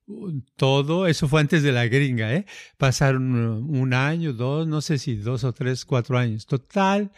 todo, 0.55 1.07
eso 1.07 1.27
fue 1.27 1.41
antes 1.41 1.63
de 1.63 1.71
la 1.71 1.87
gringa, 1.87 2.33
¿eh? 2.33 2.45
Pasaron 2.77 3.33
un 3.35 3.93
año, 3.93 4.33
dos, 4.33 4.67
no 4.67 4.81
sé 4.81 4.97
si 4.97 5.15
dos 5.15 5.43
o 5.43 5.53
tres, 5.53 5.85
cuatro 5.85 6.17
años. 6.17 6.45
Total, 6.45 7.11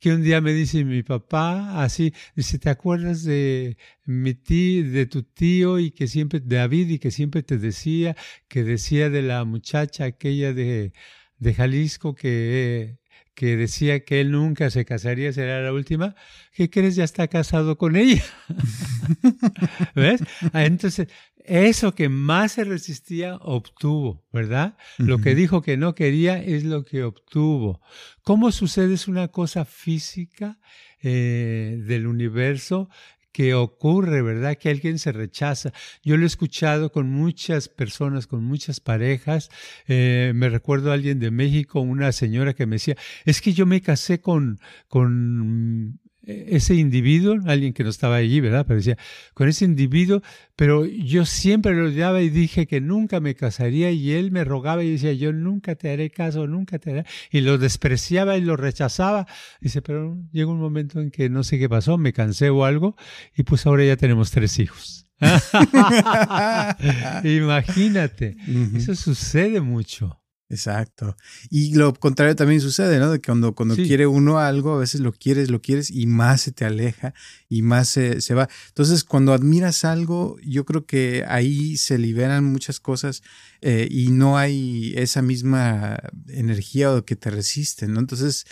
que 0.00 0.12
un 0.12 0.22
día 0.22 0.40
me 0.40 0.52
dice 0.52 0.84
mi 0.84 1.02
papá, 1.02 1.82
así, 1.82 2.12
dice, 2.36 2.58
¿te 2.58 2.70
acuerdas 2.70 3.24
de 3.24 3.76
mi 4.04 4.34
tío, 4.34 4.90
de 4.90 5.06
tu 5.06 5.22
tío 5.22 5.78
y 5.78 5.90
que 5.92 6.08
siempre, 6.08 6.40
David, 6.40 6.90
y 6.90 6.98
que 6.98 7.10
siempre 7.10 7.42
te 7.42 7.58
decía, 7.58 8.16
que 8.48 8.64
decía 8.64 9.10
de 9.10 9.22
la 9.22 9.44
muchacha 9.44 10.04
aquella 10.04 10.52
de, 10.52 10.92
de 11.38 11.54
Jalisco 11.54 12.14
que, 12.14 12.98
que 13.34 13.56
decía 13.56 14.04
que 14.04 14.20
él 14.20 14.30
nunca 14.30 14.70
se 14.70 14.84
casaría, 14.84 15.32
será 15.32 15.62
la 15.62 15.72
última, 15.72 16.14
¿qué 16.52 16.68
crees? 16.70 16.96
Ya 16.96 17.04
está 17.04 17.28
casado 17.28 17.78
con 17.78 17.96
ella. 17.96 18.22
¿Ves? 19.94 20.22
Ah, 20.52 20.64
entonces, 20.64 21.08
eso 21.44 21.94
que 21.94 22.08
más 22.08 22.52
se 22.52 22.64
resistía, 22.64 23.36
obtuvo, 23.36 24.24
¿verdad? 24.32 24.76
Lo 24.98 25.18
que 25.18 25.34
dijo 25.34 25.62
que 25.62 25.76
no 25.76 25.94
quería 25.94 26.42
es 26.42 26.64
lo 26.64 26.84
que 26.84 27.04
obtuvo. 27.04 27.80
¿Cómo 28.22 28.52
sucede? 28.52 28.94
Es 28.94 29.08
una 29.08 29.28
cosa 29.28 29.64
física 29.64 30.58
eh, 31.02 31.78
del 31.80 32.06
universo 32.06 32.88
que 33.32 33.54
ocurre, 33.54 34.22
¿verdad? 34.22 34.56
Que 34.56 34.68
alguien 34.70 34.98
se 34.98 35.12
rechaza. 35.12 35.72
Yo 36.02 36.16
lo 36.16 36.24
he 36.24 36.26
escuchado 36.26 36.92
con 36.92 37.10
muchas 37.10 37.68
personas, 37.68 38.26
con 38.26 38.44
muchas 38.44 38.80
parejas. 38.80 39.50
Eh, 39.88 40.32
me 40.34 40.48
recuerdo 40.48 40.90
a 40.90 40.94
alguien 40.94 41.18
de 41.18 41.30
México, 41.30 41.80
una 41.80 42.12
señora 42.12 42.54
que 42.54 42.66
me 42.66 42.76
decía, 42.76 42.96
es 43.24 43.40
que 43.40 43.52
yo 43.52 43.66
me 43.66 43.80
casé 43.80 44.20
con, 44.20 44.60
con 44.88 45.98
ese 46.24 46.74
individuo, 46.74 47.36
alguien 47.46 47.72
que 47.72 47.82
no 47.82 47.90
estaba 47.90 48.16
allí, 48.16 48.40
¿verdad? 48.40 48.64
Pero 48.66 48.78
decía, 48.78 48.96
con 49.34 49.48
ese 49.48 49.64
individuo, 49.64 50.22
pero 50.54 50.86
yo 50.86 51.26
siempre 51.26 51.74
lo 51.74 51.86
odiaba 51.86 52.22
y 52.22 52.30
dije 52.30 52.66
que 52.66 52.80
nunca 52.80 53.20
me 53.20 53.34
casaría 53.34 53.90
y 53.90 54.12
él 54.12 54.30
me 54.30 54.44
rogaba 54.44 54.84
y 54.84 54.92
decía, 54.92 55.12
yo 55.12 55.32
nunca 55.32 55.74
te 55.74 55.90
haré 55.90 56.10
caso, 56.10 56.46
nunca 56.46 56.78
te 56.78 56.90
haré. 56.90 57.04
Y 57.30 57.40
lo 57.40 57.58
despreciaba 57.58 58.36
y 58.36 58.42
lo 58.42 58.56
rechazaba. 58.56 59.26
Dice, 59.60 59.82
pero 59.82 60.16
llegó 60.30 60.52
un 60.52 60.60
momento 60.60 61.00
en 61.00 61.10
que 61.10 61.28
no 61.28 61.42
sé 61.42 61.58
qué 61.58 61.68
pasó, 61.68 61.98
me 61.98 62.12
cansé 62.12 62.50
o 62.50 62.64
algo 62.64 62.96
y 63.36 63.42
pues 63.42 63.66
ahora 63.66 63.84
ya 63.84 63.96
tenemos 63.96 64.30
tres 64.30 64.58
hijos. 64.60 65.06
Imagínate, 67.24 68.36
eso 68.76 68.94
sucede 68.94 69.60
mucho. 69.60 70.21
Exacto. 70.52 71.16
Y 71.48 71.74
lo 71.74 71.94
contrario 71.94 72.36
también 72.36 72.60
sucede, 72.60 72.98
¿no? 72.98 73.10
De 73.10 73.20
que 73.20 73.26
cuando, 73.26 73.54
cuando 73.54 73.74
quiere 73.74 74.06
uno 74.06 74.38
algo, 74.38 74.74
a 74.74 74.78
veces 74.78 75.00
lo 75.00 75.12
quieres, 75.12 75.50
lo 75.50 75.62
quieres 75.62 75.90
y 75.90 76.06
más 76.06 76.42
se 76.42 76.52
te 76.52 76.66
aleja 76.66 77.14
y 77.48 77.62
más 77.62 77.88
se, 77.88 78.20
se, 78.20 78.34
va. 78.34 78.50
Entonces, 78.68 79.02
cuando 79.02 79.32
admiras 79.32 79.86
algo, 79.86 80.36
yo 80.44 80.66
creo 80.66 80.84
que 80.84 81.24
ahí 81.26 81.78
se 81.78 81.96
liberan 81.96 82.44
muchas 82.44 82.80
cosas 82.80 83.22
eh, 83.62 83.88
y 83.90 84.10
no 84.10 84.36
hay 84.36 84.92
esa 84.94 85.22
misma 85.22 85.98
energía 86.28 86.92
o 86.92 87.04
que 87.06 87.16
te 87.16 87.30
resisten, 87.30 87.94
¿no? 87.94 88.00
Entonces, 88.00 88.44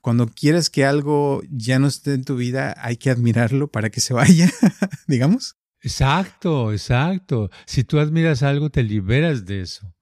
cuando 0.00 0.26
quieres 0.26 0.70
que 0.70 0.86
algo 0.86 1.42
ya 1.50 1.78
no 1.78 1.86
esté 1.86 2.14
en 2.14 2.24
tu 2.24 2.36
vida, 2.36 2.74
hay 2.78 2.96
que 2.96 3.10
admirarlo 3.10 3.68
para 3.68 3.90
que 3.90 4.00
se 4.00 4.14
vaya, 4.14 4.50
digamos. 5.06 5.56
Exacto, 5.82 6.72
exacto. 6.72 7.50
Si 7.66 7.84
tú 7.84 7.98
admiras 7.98 8.42
algo, 8.42 8.70
te 8.70 8.82
liberas 8.82 9.44
de 9.44 9.60
eso. 9.60 9.92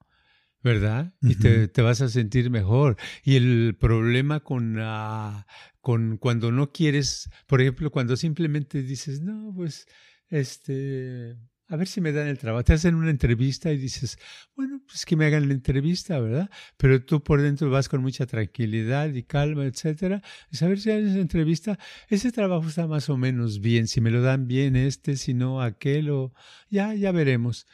¿Verdad? 0.63 1.13
Y 1.21 1.35
te, 1.35 1.67
te, 1.67 1.81
vas 1.81 2.01
a 2.01 2.09
sentir 2.09 2.49
mejor. 2.49 2.97
Y 3.23 3.35
el 3.35 3.75
problema 3.79 4.41
con, 4.41 4.79
con 5.81 6.17
cuando 6.17 6.51
no 6.51 6.71
quieres, 6.71 7.29
por 7.47 7.61
ejemplo, 7.61 7.91
cuando 7.91 8.15
simplemente 8.15 8.83
dices, 8.83 9.21
no, 9.21 9.53
pues, 9.55 9.87
este, 10.29 11.35
a 11.71 11.77
ver 11.77 11.87
si 11.87 12.01
me 12.01 12.11
dan 12.11 12.27
el 12.27 12.37
trabajo. 12.37 12.65
Te 12.65 12.73
hacen 12.73 12.95
una 12.95 13.09
entrevista 13.09 13.71
y 13.71 13.77
dices, 13.77 14.19
bueno, 14.57 14.81
pues 14.85 15.05
que 15.05 15.15
me 15.15 15.25
hagan 15.25 15.47
la 15.47 15.53
entrevista, 15.53 16.19
¿verdad? 16.19 16.49
Pero 16.75 17.03
tú 17.05 17.23
por 17.23 17.41
dentro 17.41 17.69
vas 17.69 17.87
con 17.87 18.01
mucha 18.01 18.25
tranquilidad 18.25 19.13
y 19.13 19.23
calma, 19.23 19.65
etcétera. 19.65 20.21
Y 20.51 20.63
a 20.63 20.67
ver 20.67 20.81
si 20.81 20.91
haces 20.91 21.15
entrevista, 21.15 21.79
ese 22.09 22.33
trabajo 22.33 22.67
está 22.67 22.87
más 22.87 23.09
o 23.09 23.15
menos 23.15 23.61
bien. 23.61 23.87
Si 23.87 24.01
me 24.01 24.11
lo 24.11 24.21
dan 24.21 24.47
bien 24.47 24.75
este, 24.75 25.15
si 25.15 25.33
no 25.33 25.61
aquel, 25.61 26.09
o 26.09 26.33
ya, 26.69 26.93
ya 26.93 27.13
veremos. 27.13 27.65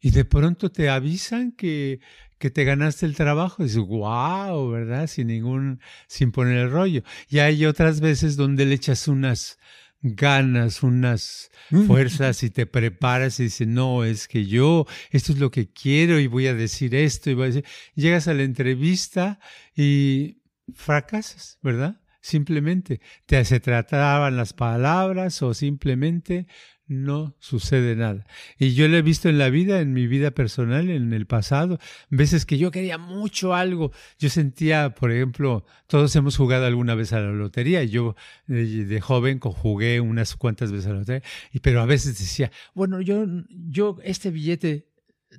Y 0.00 0.10
de 0.12 0.24
pronto 0.24 0.72
te 0.72 0.88
avisan 0.88 1.52
que, 1.52 2.00
que 2.42 2.50
te 2.50 2.64
ganaste 2.64 3.06
el 3.06 3.14
trabajo. 3.14 3.62
Y 3.62 3.66
dices, 3.66 3.78
wow, 3.86 4.68
¿verdad? 4.68 5.06
Sin 5.06 5.28
ningún, 5.28 5.80
sin 6.08 6.32
poner 6.32 6.58
el 6.58 6.72
rollo. 6.72 7.04
Y 7.28 7.38
hay 7.38 7.64
otras 7.66 8.00
veces 8.00 8.34
donde 8.36 8.66
le 8.66 8.74
echas 8.74 9.06
unas 9.06 9.58
ganas, 10.00 10.82
unas 10.82 11.52
mm. 11.70 11.86
fuerzas 11.86 12.42
y 12.42 12.50
te 12.50 12.66
preparas 12.66 13.38
y 13.38 13.44
dices, 13.44 13.68
no, 13.68 14.02
es 14.02 14.26
que 14.26 14.44
yo, 14.46 14.86
esto 15.12 15.30
es 15.32 15.38
lo 15.38 15.52
que 15.52 15.70
quiero 15.72 16.18
y 16.18 16.26
voy 16.26 16.48
a 16.48 16.54
decir 16.54 16.96
esto 16.96 17.30
y 17.30 17.34
voy 17.34 17.44
a 17.44 17.46
decir. 17.46 17.64
Llegas 17.94 18.26
a 18.26 18.34
la 18.34 18.42
entrevista 18.42 19.38
y 19.76 20.42
fracasas, 20.74 21.60
¿verdad? 21.62 22.00
Simplemente 22.20 23.00
te 23.26 23.44
se 23.44 23.60
trataban 23.60 24.36
las 24.36 24.52
palabras 24.52 25.40
o 25.42 25.54
simplemente 25.54 26.48
no 26.86 27.34
sucede 27.38 27.96
nada. 27.96 28.26
Y 28.58 28.74
yo 28.74 28.88
lo 28.88 28.96
he 28.96 29.02
visto 29.02 29.28
en 29.28 29.38
la 29.38 29.50
vida, 29.50 29.80
en 29.80 29.92
mi 29.92 30.06
vida 30.06 30.32
personal, 30.32 30.90
en 30.90 31.12
el 31.12 31.26
pasado, 31.26 31.78
veces 32.10 32.46
que 32.46 32.58
yo 32.58 32.70
quería 32.70 32.98
mucho 32.98 33.54
algo. 33.54 33.92
Yo 34.18 34.28
sentía, 34.28 34.94
por 34.94 35.10
ejemplo, 35.10 35.64
todos 35.86 36.14
hemos 36.16 36.36
jugado 36.36 36.66
alguna 36.66 36.94
vez 36.94 37.12
a 37.12 37.20
la 37.20 37.32
lotería. 37.32 37.84
Yo 37.84 38.14
de, 38.46 39.00
joven 39.00 39.40
jugué 39.40 40.00
unas 40.00 40.36
cuantas 40.36 40.72
veces 40.72 40.86
a 40.86 40.90
la 40.90 40.98
lotería, 41.00 41.22
y, 41.52 41.60
pero 41.60 41.80
a 41.80 41.86
veces 41.86 42.18
decía, 42.18 42.50
bueno, 42.74 43.00
yo, 43.00 43.24
yo 43.48 43.96
este 44.02 44.30
billete 44.30 44.88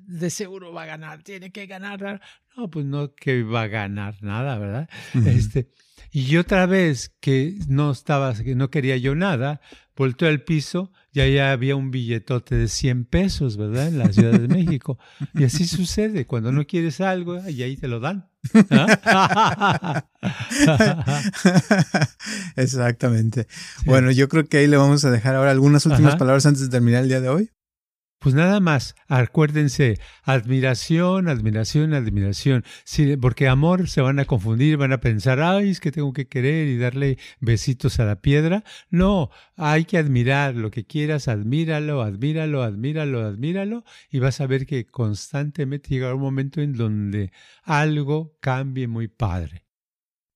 de 0.02 0.30
seguro 0.30 0.74
va 0.74 0.84
a 0.84 0.88
ganar, 0.88 1.24
tiene 1.24 1.52
que 1.52 1.68
ganar. 1.68 2.22
No, 2.56 2.70
pues 2.70 2.86
no 2.86 3.14
que 3.14 3.44
va 3.44 3.64
a 3.64 3.68
ganar 3.68 4.22
nada, 4.22 4.58
¿verdad? 4.58 4.90
Este, 5.26 5.70
y 6.12 6.38
otra 6.38 6.66
vez 6.66 7.14
que 7.20 7.56
no 7.68 7.92
estaba, 7.92 8.34
que 8.36 8.56
no 8.56 8.70
quería 8.70 8.98
yo 8.98 9.16
nada, 9.16 9.62
volteó 9.96 10.28
al 10.28 10.44
piso 10.44 10.92
y 11.12 11.22
allá 11.22 11.52
había 11.52 11.76
un 11.76 11.92
billetote 11.92 12.56
de 12.56 12.68
100 12.68 13.06
pesos, 13.06 13.58
¿verdad? 13.58 13.88
En 13.88 14.00
la 14.00 14.12
Ciudad 14.12 14.32
de 14.40 14.48
México. 14.48 14.98
Y 15.34 15.44
así 15.44 15.68
sucede, 15.68 16.26
cuando 16.26 16.52
no 16.52 16.66
quieres 16.66 17.02
algo 17.02 17.40
y 17.48 17.62
ahí 17.62 17.78
te 17.78 17.88
lo 17.88 18.00
dan. 18.00 18.30
Exactamente. 22.56 23.48
Bueno, 23.86 24.12
yo 24.12 24.28
creo 24.28 24.46
que 24.46 24.58
ahí 24.58 24.68
le 24.68 24.78
vamos 24.78 25.06
a 25.06 25.12
dejar 25.12 25.36
ahora 25.36 25.52
algunas 25.52 25.86
últimas 25.86 26.16
palabras 26.16 26.46
antes 26.46 26.64
de 26.64 26.70
terminar 26.70 27.04
el 27.04 27.10
día 27.10 27.22
de 27.22 27.30
hoy. 27.30 27.52
Pues 28.24 28.36
nada 28.36 28.62
más, 28.62 28.96
acuérdense, 29.10 30.00
admiración, 30.24 31.28
admiración, 31.28 31.94
admiración. 31.94 32.64
Porque 33.20 33.50
amor 33.50 33.90
se 33.90 34.00
van 34.00 34.18
a 34.18 34.24
confundir, 34.24 34.78
van 34.78 34.94
a 34.94 35.02
pensar, 35.02 35.42
ay, 35.42 35.72
es 35.72 35.82
que 35.82 35.92
tengo 35.92 36.14
que 36.14 36.30
querer 36.30 36.70
y 36.70 36.78
darle 36.78 37.18
besitos 37.42 38.00
a 38.00 38.06
la 38.06 38.22
piedra. 38.22 38.64
No, 38.90 39.30
hay 39.58 39.84
que 39.84 39.98
admirar 39.98 40.56
lo 40.56 40.72
que 40.72 40.86
quieras, 40.86 41.28
admíralo, 41.28 42.02
admíralo, 42.02 42.64
admíralo, 42.64 43.26
admíralo, 43.26 43.84
y 44.10 44.20
vas 44.20 44.40
a 44.40 44.48
ver 44.48 44.66
que 44.66 44.86
constantemente 44.86 45.90
llegará 45.90 46.16
un 46.16 46.22
momento 46.22 46.62
en 46.62 46.76
donde 46.76 47.34
algo 47.64 48.38
cambie 48.40 48.88
muy 48.88 49.10
padre. 49.10 49.66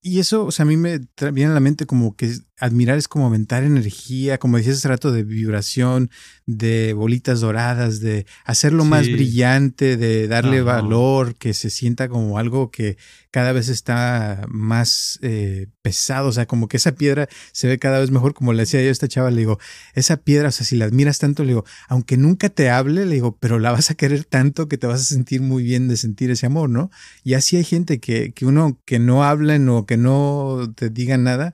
Y 0.01 0.19
eso, 0.19 0.45
o 0.45 0.51
sea, 0.51 0.63
a 0.63 0.67
mí 0.67 0.75
me 0.75 0.99
viene 1.31 1.51
a 1.51 1.53
la 1.53 1.61
mente 1.61 1.85
como 1.85 2.17
que 2.17 2.33
admirar 2.59 2.97
es 2.97 3.07
como 3.07 3.25
aumentar 3.25 3.63
energía, 3.63 4.39
como 4.39 4.57
decías 4.57 4.77
hace 4.77 4.87
rato, 4.87 5.11
de 5.11 5.23
vibración, 5.23 6.09
de 6.47 6.93
bolitas 6.93 7.39
doradas, 7.39 7.99
de 7.99 8.25
hacerlo 8.45 8.83
más 8.83 9.11
brillante, 9.11 9.95
de 9.95 10.27
darle 10.27 10.61
valor, 10.61 11.35
que 11.35 11.53
se 11.53 11.69
sienta 11.69 12.09
como 12.09 12.39
algo 12.39 12.71
que 12.71 12.97
cada 13.29 13.51
vez 13.51 13.69
está 13.69 14.45
más 14.49 15.19
eh, 15.21 15.67
pesado, 15.83 16.29
o 16.29 16.31
sea, 16.31 16.47
como 16.47 16.67
que 16.67 16.77
esa 16.77 16.93
piedra 16.93 17.29
se 17.51 17.67
ve 17.67 17.77
cada 17.77 17.99
vez 17.99 18.09
mejor, 18.09 18.33
como 18.33 18.53
le 18.53 18.63
decía 18.63 18.81
yo 18.81 18.89
a 18.89 18.91
esta 18.91 19.07
chava, 19.07 19.29
le 19.29 19.37
digo, 19.37 19.59
esa 19.93 20.17
piedra, 20.17 20.49
o 20.49 20.51
sea, 20.51 20.65
si 20.65 20.75
la 20.77 20.85
admiras 20.85 21.19
tanto, 21.19 21.43
le 21.43 21.49
digo, 21.49 21.65
aunque 21.87 22.17
nunca 22.17 22.49
te 22.49 22.71
hable, 22.71 23.05
le 23.05 23.13
digo, 23.13 23.37
pero 23.39 23.59
la 23.59 23.71
vas 23.71 23.91
a 23.91 23.95
querer 23.95 24.23
tanto 24.25 24.67
que 24.67 24.79
te 24.79 24.87
vas 24.87 25.01
a 25.01 25.03
sentir 25.03 25.41
muy 25.41 25.61
bien 25.63 25.87
de 25.87 25.97
sentir 25.97 26.31
ese 26.31 26.47
amor, 26.47 26.69
¿no? 26.69 26.89
Y 27.23 27.35
así 27.35 27.57
hay 27.57 27.63
gente 27.63 27.99
que, 27.99 28.31
que 28.31 28.47
uno 28.47 28.79
que 28.85 28.97
no 28.97 29.23
hablen 29.23 29.69
o 29.69 29.85
que 29.85 29.97
no 29.97 30.73
te 30.75 30.89
digan 30.89 31.23
nada, 31.23 31.53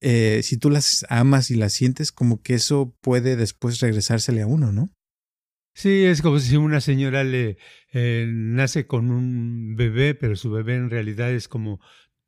eh, 0.00 0.40
si 0.42 0.58
tú 0.58 0.70
las 0.70 1.06
amas 1.08 1.50
y 1.50 1.56
las 1.56 1.72
sientes, 1.72 2.12
como 2.12 2.42
que 2.42 2.54
eso 2.54 2.96
puede 3.00 3.36
después 3.36 3.80
regresársele 3.80 4.42
a 4.42 4.46
uno, 4.46 4.72
¿no? 4.72 4.90
Sí, 5.74 6.04
es 6.04 6.22
como 6.22 6.38
si 6.38 6.56
una 6.56 6.80
señora 6.80 7.24
le 7.24 7.58
eh, 7.92 8.26
nace 8.28 8.86
con 8.86 9.10
un 9.10 9.74
bebé, 9.74 10.14
pero 10.14 10.36
su 10.36 10.50
bebé 10.50 10.76
en 10.76 10.88
realidad 10.88 11.32
es 11.32 11.48
como 11.48 11.80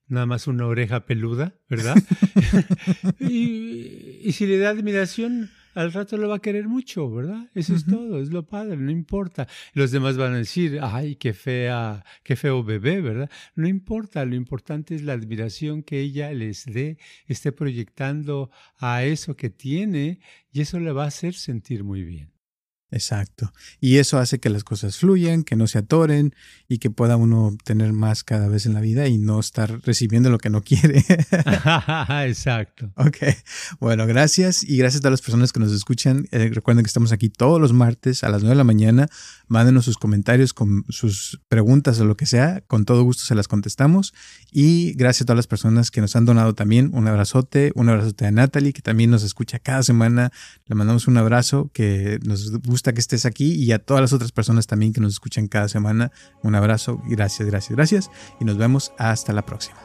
nada 0.09 0.27
más 0.27 0.47
una 0.47 0.67
oreja 0.67 1.07
peluda, 1.07 1.55
¿verdad? 1.69 1.97
y, 3.21 4.21
y, 4.23 4.33
si 4.33 4.47
le 4.47 4.59
da 4.59 4.71
admiración, 4.71 5.51
al 5.77 5.93
rato 5.93 6.17
lo 6.17 6.29
va 6.29 6.37
a 6.37 6.41
querer 6.41 6.69
mucho, 6.69 7.11
¿verdad? 7.11 7.51
Eso 7.55 7.75
es 7.75 7.85
todo, 7.85 8.21
es 8.21 8.31
lo 8.31 8.47
padre, 8.47 8.79
no 8.79 8.91
importa. 8.91 9.47
Los 9.75 9.91
demás 9.91 10.17
van 10.17 10.33
a 10.33 10.39
decir, 10.39 10.81
ay, 10.83 11.17
qué 11.17 11.35
fea, 11.35 12.03
qué 12.25 12.35
feo 12.35 12.65
bebé, 12.65 13.03
¿verdad? 13.03 13.31
No 13.55 13.69
importa, 13.69 14.25
lo 14.25 14.35
importante 14.35 14.95
es 14.95 15.03
la 15.03 15.13
admiración 15.13 15.83
que 15.83 16.01
ella 16.01 16.33
les 16.33 16.65
dé, 16.65 16.97
esté 17.27 17.53
proyectando 17.53 18.51
a 18.79 19.05
eso 19.05 19.37
que 19.37 19.51
tiene 19.51 20.19
y 20.51 20.63
eso 20.63 20.81
le 20.81 20.93
va 20.93 21.05
a 21.05 21.09
hacer 21.09 21.35
sentir 21.35 21.85
muy 21.85 22.03
bien. 22.03 22.36
Exacto. 22.93 23.53
Y 23.81 23.97
eso 23.97 24.19
hace 24.19 24.39
que 24.39 24.49
las 24.49 24.63
cosas 24.63 24.99
fluyan, 24.99 25.43
que 25.43 25.57
no 25.57 25.67
se 25.67 25.79
atoren 25.79 26.35
y 26.69 26.79
que 26.79 26.89
pueda 26.89 27.17
uno 27.17 27.57
tener 27.65 27.93
más 27.93 28.23
cada 28.23 28.47
vez 28.47 28.65
en 28.65 28.75
la 28.75 28.81
vida 28.81 29.09
y 29.09 29.19
no 29.19 29.41
estar 29.41 29.81
recibiendo 29.83 30.31
lo 30.31 30.39
que 30.39 30.51
no 30.51 30.63
quiere. 30.63 31.05
Exacto. 32.27 32.93
Ok. 32.97 33.19
Bueno, 33.81 34.07
gracias 34.07 34.63
y 34.63 34.77
gracias 34.77 35.01
a 35.01 35.03
todas 35.03 35.13
las 35.13 35.23
personas 35.23 35.53
que 35.53 35.59
nos 35.59 35.73
escuchan. 35.73 36.29
Eh, 36.31 36.51
recuerden 36.53 36.85
que 36.85 36.89
estamos 36.89 37.11
aquí 37.11 37.29
todos 37.29 37.61
los 37.61 37.73
martes 37.73 38.23
a 38.23 38.29
las 38.29 38.43
9 38.43 38.55
de 38.55 38.59
la 38.59 38.65
mañana. 38.65 39.09
Mándenos 39.49 39.85
sus 39.85 39.97
comentarios 39.97 40.55
con 40.55 40.85
sus 40.89 41.41
preguntas 41.49 41.99
o 41.99 42.05
lo 42.05 42.17
que 42.17 42.27
sea. 42.27 42.63
Con 42.69 42.85
todo 42.85 43.03
gusto 43.03 43.25
se 43.25 43.35
las 43.35 43.49
contestamos. 43.49 44.15
Y 44.53 44.93
gracias 44.95 45.23
a 45.23 45.27
todas 45.27 45.39
las 45.39 45.49
personas 45.49 45.91
que 45.91 46.01
nos 46.01 46.15
han 46.15 46.25
donado 46.25 46.55
también. 46.55 46.91
Un 46.95 47.09
abrazote, 47.09 47.73
un 47.75 47.89
abrazote 47.89 48.27
a 48.27 48.31
Natalie, 48.31 48.73
que 48.73 48.83
también 48.83 49.11
nos 49.11 49.25
escucha 49.25 49.59
cada 49.59 49.83
semana. 49.83 50.31
Le 50.67 50.77
mandamos 50.77 51.09
un 51.09 51.17
abrazo 51.17 51.71
que 51.75 52.21
nos 52.25 52.53
gusta 52.63 52.76
gusta 52.77 52.93
que 52.93 53.01
estés 53.01 53.25
aquí 53.25 53.55
y 53.55 53.73
a 53.73 53.79
todas 53.79 54.03
las 54.03 54.13
otras 54.13 54.33
personas 54.33 54.67
también 54.67 54.93
que 54.93 55.01
nos 55.01 55.15
escuchan 55.15 55.49
cada 55.49 55.67
semana. 55.67 56.13
Un 56.43 56.55
abrazo, 56.55 57.01
gracias, 57.07 57.49
gracias, 57.49 57.75
gracias 57.75 58.11
y 58.39 58.45
nos 58.45 58.59
vemos 58.59 58.93
hasta 58.99 59.33
la 59.33 59.47
próxima. 59.47 59.79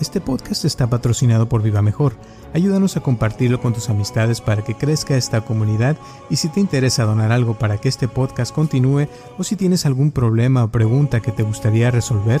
Este 0.00 0.20
podcast 0.20 0.64
está 0.64 0.88
patrocinado 0.88 1.48
por 1.48 1.62
Viva 1.62 1.82
Mejor. 1.82 2.16
Ayúdanos 2.52 2.96
a 2.96 3.00
compartirlo 3.00 3.60
con 3.60 3.74
tus 3.74 3.90
amistades 3.90 4.40
para 4.40 4.64
que 4.64 4.74
crezca 4.74 5.16
esta 5.16 5.42
comunidad 5.42 5.96
y 6.28 6.36
si 6.36 6.48
te 6.48 6.58
interesa 6.58 7.04
donar 7.04 7.30
algo 7.30 7.60
para 7.60 7.78
que 7.78 7.88
este 7.88 8.08
podcast 8.08 8.52
continúe 8.52 9.06
o 9.38 9.44
si 9.44 9.54
tienes 9.54 9.86
algún 9.86 10.10
problema 10.10 10.64
o 10.64 10.72
pregunta 10.72 11.20
que 11.20 11.30
te 11.30 11.44
gustaría 11.44 11.92
resolver, 11.92 12.40